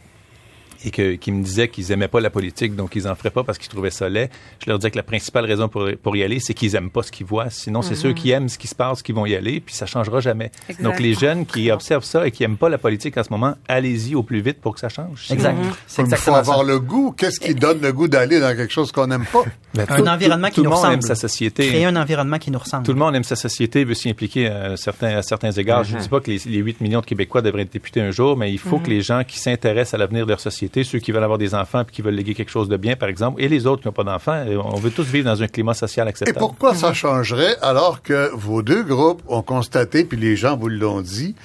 [0.86, 3.44] et que, qui me disaient qu'ils aimaient pas la politique, donc ils en feraient pas
[3.44, 4.30] parce qu'ils trouvaient ça laid.
[4.64, 7.04] Je leur disais que la principale raison pour, pour y aller, c'est qu'ils aiment pas
[7.04, 7.50] ce qu'ils voient.
[7.50, 9.86] Sinon, c'est ceux qui aiment ce qui se passe qui vont y aller, puis ça
[9.86, 10.52] changera jamais.
[10.70, 10.84] Exact.
[10.84, 13.56] Donc, les jeunes qui observent ça et qui aiment pas la politique en ce moment,
[13.68, 15.28] allez-y au plus vite pour que ça change.
[15.32, 15.58] Exact.
[15.88, 16.64] C'est Il faut avoir ça.
[16.64, 17.14] le goût.
[17.18, 19.44] Qu'est-ce qui donne le goût d'aller dans quelque chose qu'on n'aime pas?
[19.90, 21.04] Un environnement qui tout le nous monde aime ressemble.
[21.04, 21.68] sa société.
[21.68, 22.84] Créer un environnement qui nous ressemble.
[22.84, 25.84] Tout le monde aime sa société, veut s'y impliquer à certains, à certains égards.
[25.84, 28.10] Je ne dis pas que les, les 8 millions de Québécois devraient être députés un
[28.12, 31.00] jour, mais il faut que les gens qui s'intéressent à l'avenir de leur société, ceux
[31.00, 33.42] qui veulent avoir des enfants puis qui veulent léguer quelque chose de bien, par exemple,
[33.42, 35.74] et les autres qui n'ont pas d'enfants, euh, on veut tous vivre dans un climat
[35.74, 36.40] social Et acceptable.
[36.40, 41.02] pourquoi ça changerait alors que vos deux groupes ont constaté, puis les gens vous l'ont
[41.02, 41.36] dit,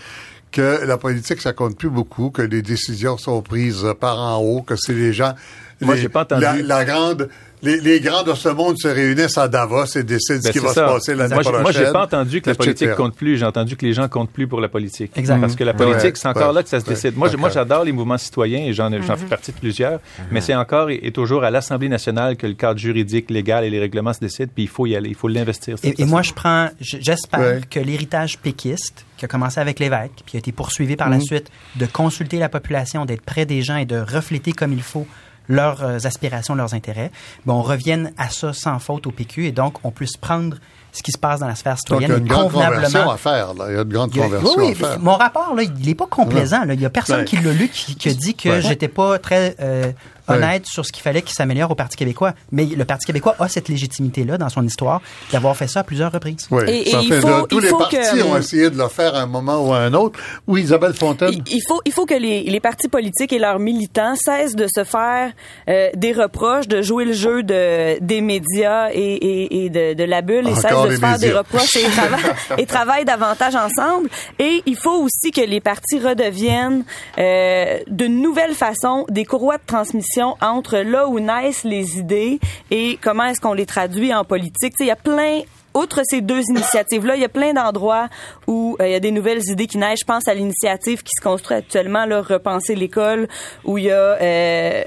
[0.51, 4.63] que la politique, ça compte plus beaucoup, que les décisions sont prises par en haut,
[4.63, 5.35] que c'est les gens...
[5.81, 6.43] Moi, j'ai pas entendu.
[6.43, 7.29] La, la grande...
[7.63, 10.59] Les, les grands de ce monde se réunissent à Davos et décident ce Ben, qui
[10.59, 10.75] va ça.
[10.89, 11.63] se passer l'année moi, prochaine.
[11.63, 12.67] Moi, j'ai pas entendu que la etc.
[12.75, 13.37] politique compte plus.
[13.39, 15.13] J'ai entendu que les gens comptent plus pour la politique.
[15.17, 15.41] Exact.
[15.41, 17.17] Parce que la Ouais, politique, c'est encore ouais, là que ça se ouais, décide.
[17.17, 20.01] Moi, j'adore les mouvements citoyens et j'en fais partie de plusieurs.
[20.31, 23.71] Mais c'est encore et, et toujours à l'Assemblée nationale que le cadre juridique, légal et
[23.71, 24.51] les règlements se décident.
[24.53, 25.09] Puis il faut y aller.
[25.11, 25.79] Il faut l'investir.
[25.79, 27.61] cette Et, et moi, je prends, j'espère Ouais.
[27.71, 31.23] que l'héritage péquiste, qui a commencé avec l'évêque, puis a été poursuivi par la Mhm.
[31.23, 31.47] suite,
[31.77, 35.07] de consulter la population, d'être près des gens et de refléter comme il faut
[35.49, 37.11] leurs euh, aspirations, leurs intérêts,
[37.47, 40.57] ben, on revienne à ça sans faute au PQ et donc on puisse prendre
[40.95, 42.53] ce qui se passe dans la sphère Donc, il citoyenne y a une et grande
[42.53, 43.55] conversion à faire.
[43.55, 43.65] Là.
[43.71, 45.01] Il y a une grande a- conversion oui, oui, à faire.
[45.01, 46.65] mon rapport, là, il n'est pas complaisant.
[46.67, 46.75] là.
[46.75, 47.25] Il n'y a personne Ouais.
[47.25, 48.61] qui l'a lu qui, qui a dit que Ouais.
[48.61, 49.91] j'étais pas très euh,
[50.29, 52.35] honnête sur ce qu'il fallait qu'il s'améliore au Parti québécois.
[52.51, 55.01] Mais le Parti québécois a cette légitimité-là dans son histoire
[55.33, 56.47] d'avoir fait ça à plusieurs reprises.
[56.51, 58.77] Oui, Et- il fait faut- de- tous il les faut partis que- ont essayé de
[58.79, 60.19] le faire à un moment ou à un autre.
[60.47, 61.31] Oui, Isabelle Fontaine.
[61.33, 64.67] Il, il faut, il faut que les, les partis politiques et leurs militants cessent de
[64.75, 65.33] se faire
[65.69, 70.05] euh, des reproches, de jouer le jeu de, des médias et, et, et de, de
[70.05, 74.09] la bulle, et cessent de se faire des reproches et, trava- et travaillent davantage ensemble.
[74.39, 76.85] Et il faut aussi que les partis redeviennent
[77.19, 82.41] euh, d'une nouvelle façon des courroies de transmission entre là où naissent les idées
[82.71, 84.75] et comment est-ce qu'on les traduit en politique.
[84.81, 85.43] Il y a plein
[85.75, 88.09] Outre ces deux initiatives-là, il y a plein d'endroits
[88.47, 90.01] où euh, il y a des nouvelles idées qui naissent.
[90.01, 93.29] Je pense à l'initiative qui se construit actuellement, là, Repenser l'école,
[93.65, 94.85] où il y a euh,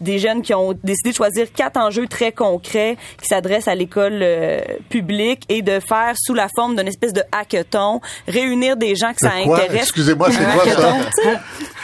[0.00, 4.20] des jeunes qui ont décidé de choisir quatre enjeux très concrets qui s'adressent à l'école
[4.22, 9.12] euh, publique et de faire sous la forme d'une espèce de hackathon, réunir des gens
[9.12, 9.58] que ça quoi?
[9.58, 9.82] intéresse.
[9.82, 10.64] Excusez-moi, c'est quoi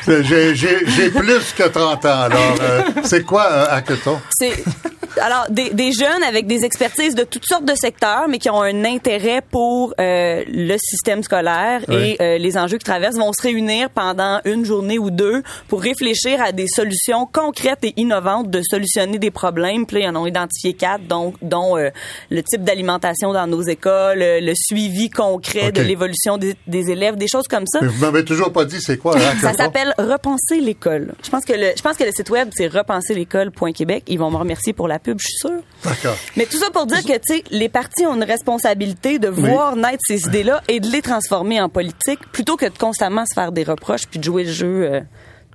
[0.07, 0.22] ça?
[0.22, 4.20] J'ai plus que 30 ans, alors euh, c'est quoi un hackathon?
[4.38, 4.62] C'est
[5.20, 8.60] alors des, des jeunes avec des expertises de toutes sortes de secteurs, mais qui ont
[8.62, 12.16] un intérêt pour euh, le système scolaire Oui.
[12.18, 15.82] et euh, les enjeux qui traversent, vont se réunir pendant une journée ou deux pour
[15.82, 19.86] réfléchir à des solutions concrètes et innovantes de solutionner des problèmes.
[19.86, 21.90] Puis là, ils en ont identifié quatre, dont, dont euh,
[22.30, 27.16] le type d'alimentation dans nos écoles, euh, le suivi concret de l'évolution des, des élèves,
[27.16, 27.80] des choses comme ça.
[27.82, 29.40] Mais vous m'avez toujours pas dit c'est quoi hackathon?
[29.40, 31.14] Ça s'appelle Repenser l'école.
[31.24, 34.04] Je pense que le, je pense que le site web c'est repenserlécole.québec.
[34.08, 35.62] Ils vont me remercier pour la pub, je suis sûre.
[35.84, 36.16] D'accord.
[36.36, 39.76] Mais tout ça pour dire que tu sais, les partis ont une responsabilité de voir
[39.76, 43.52] naître ces idées-là et de les transformer en politique plutôt que de constamment se faire
[43.52, 45.00] des reproches puis de jouer le jeu euh,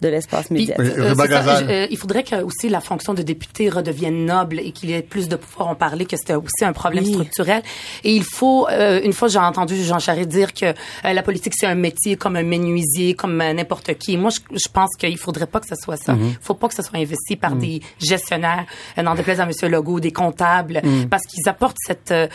[0.02, 0.94] de l'espace Puis, médiatique.
[0.98, 4.60] Oui, euh, ça, je- euh, il faudrait que aussi la fonction de député redevienne noble
[4.60, 5.70] et qu'il y ait plus de pouvoir.
[5.70, 7.14] On parlait que c'était aussi un problème Oui.
[7.14, 7.62] structurel.
[8.04, 10.74] Et il faut, euh, une fois j'ai entendu Jean Charest dire que euh,
[11.14, 14.18] la politique c'est un métier comme un menuisier, comme euh, n'importe qui.
[14.18, 16.14] Moi, je, je pense qu'il faudrait pas que ce soit ça.
[16.14, 16.30] Mm-hmm.
[16.32, 18.66] Il faut pas que ce soit investi par des gestionnaires,
[18.98, 21.06] euh, n'en déplaise à Monsieur Legault, des comptables, Mm.
[21.10, 22.28] parce qu'ils apportent cette, euh,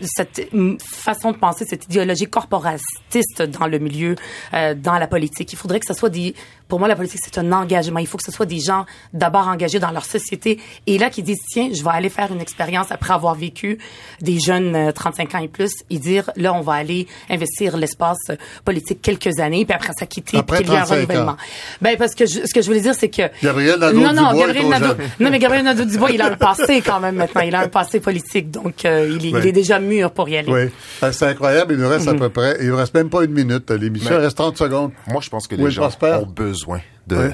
[0.00, 4.16] cette mm, façon de penser, cette idéologie corporatiste dans le milieu,
[4.54, 5.52] euh, dans la politique.
[5.52, 6.34] Il faudrait que ce soit des,
[6.72, 7.98] pour moi, la politique, c'est un engagement.
[7.98, 11.22] Il faut que ce soit des gens d'abord engagés dans leur société et là qui
[11.22, 13.76] disent, tiens, je vais aller faire une expérience après avoir vécu
[14.22, 18.16] des jeunes euh, 35 ans et plus et dire, là, on va aller investir l'espace
[18.30, 20.94] euh, politique quelques années puis après ça quitter Après puis qu'il y a un 35
[20.96, 21.06] ans.
[21.10, 21.36] renouvellement.
[21.82, 23.20] Ben, parce que je- ce que je voulais dire, c'est que...
[23.42, 26.80] Gabriel Non, Nadeau-Dubois non, est Gabriel Nadeau, non, mais Gabriel Nadeau-Dubois, il a un passé
[26.80, 27.42] quand même maintenant.
[27.42, 29.40] Il a un passé politique, donc euh, il, est, Oui.
[29.42, 30.50] il est déjà mûr pour y aller.
[30.50, 30.70] Oui.
[31.02, 31.74] Euh, C'est incroyable.
[31.74, 33.70] Il nous reste à peu près, il nous reste même pas une minute.
[33.70, 34.92] L'émission il reste 30 secondes.
[35.08, 36.61] Moi, je pense que Oui, les gens ont besoin
[37.06, 37.30] de Oui.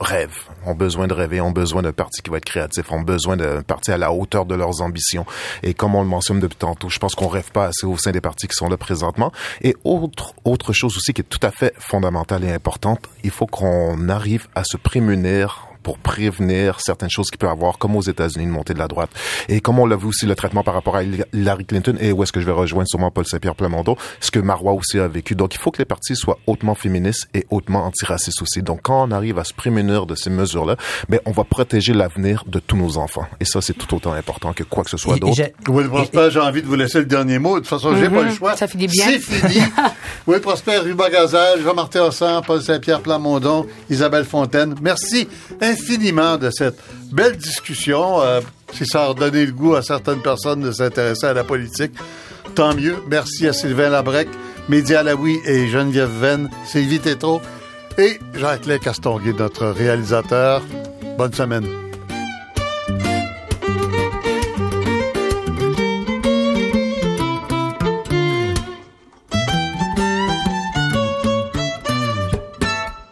[0.00, 0.34] rêve,
[0.66, 3.62] ont besoin de rêver, ont besoin d'un parti qui va être créatif, ont besoin d'un
[3.62, 5.24] parti à la hauteur de leurs ambitions.
[5.62, 8.12] Et comme on le mentionne depuis tantôt, je pense qu'on rêve pas assez au sein
[8.12, 9.32] des partis qui sont là présentement.
[9.62, 13.46] Et autre, autre chose aussi qui est tout à fait fondamentale et importante, il faut
[13.46, 18.42] qu'on arrive à se prémunir pour prévenir certaines choses qui peuvent avoir, comme aux États-Unis,
[18.42, 19.08] une montée de la droite.
[19.48, 22.24] Et comme on l'a vu aussi, le traitement par rapport à Hillary Clinton, et où
[22.24, 25.36] est-ce que je vais rejoindre sûrement Paul Saint-Pierre Plamondon, ce que Marois aussi a vécu.
[25.36, 28.62] Donc, il faut que les partis soient hautement féministes et hautement antiracistes aussi.
[28.62, 30.74] Donc, quand on arrive à se prémunir de ces mesures-là,
[31.08, 33.28] ben, on va protéger l'avenir de tous nos enfants.
[33.38, 35.40] Et ça, c'est tout autant important que quoi que ce soit d'autre.
[35.68, 37.54] Oui, Prosper, j'ai envie de vous laisser le dernier mot.
[37.54, 38.34] De toute façon, j'ai pas le mhm.
[38.34, 38.56] choix.
[38.56, 39.04] Ça finit bien.
[39.06, 39.64] C'est fini.
[40.26, 44.74] oui, Prosper, Ruba Gazal, Jean-Martin Hossan, Paul Saint-Pierre Plamondon, Isabelle Fontaine.
[44.82, 45.28] Merci
[45.76, 46.78] infiniment de cette
[47.12, 48.20] belle discussion.
[48.22, 48.40] Euh,
[48.72, 51.92] si ça a redonné le goût à certaines personnes de s'intéresser à la politique,
[52.54, 52.96] tant mieux.
[53.08, 54.28] Merci à Sylvain Labrec,
[54.68, 57.40] Média Alaoui et Geneviève Venn, Sylvie Tétro
[57.98, 60.62] et Jacques-Claire Castonguay, notre réalisateur.
[61.16, 61.85] Bonne semaine.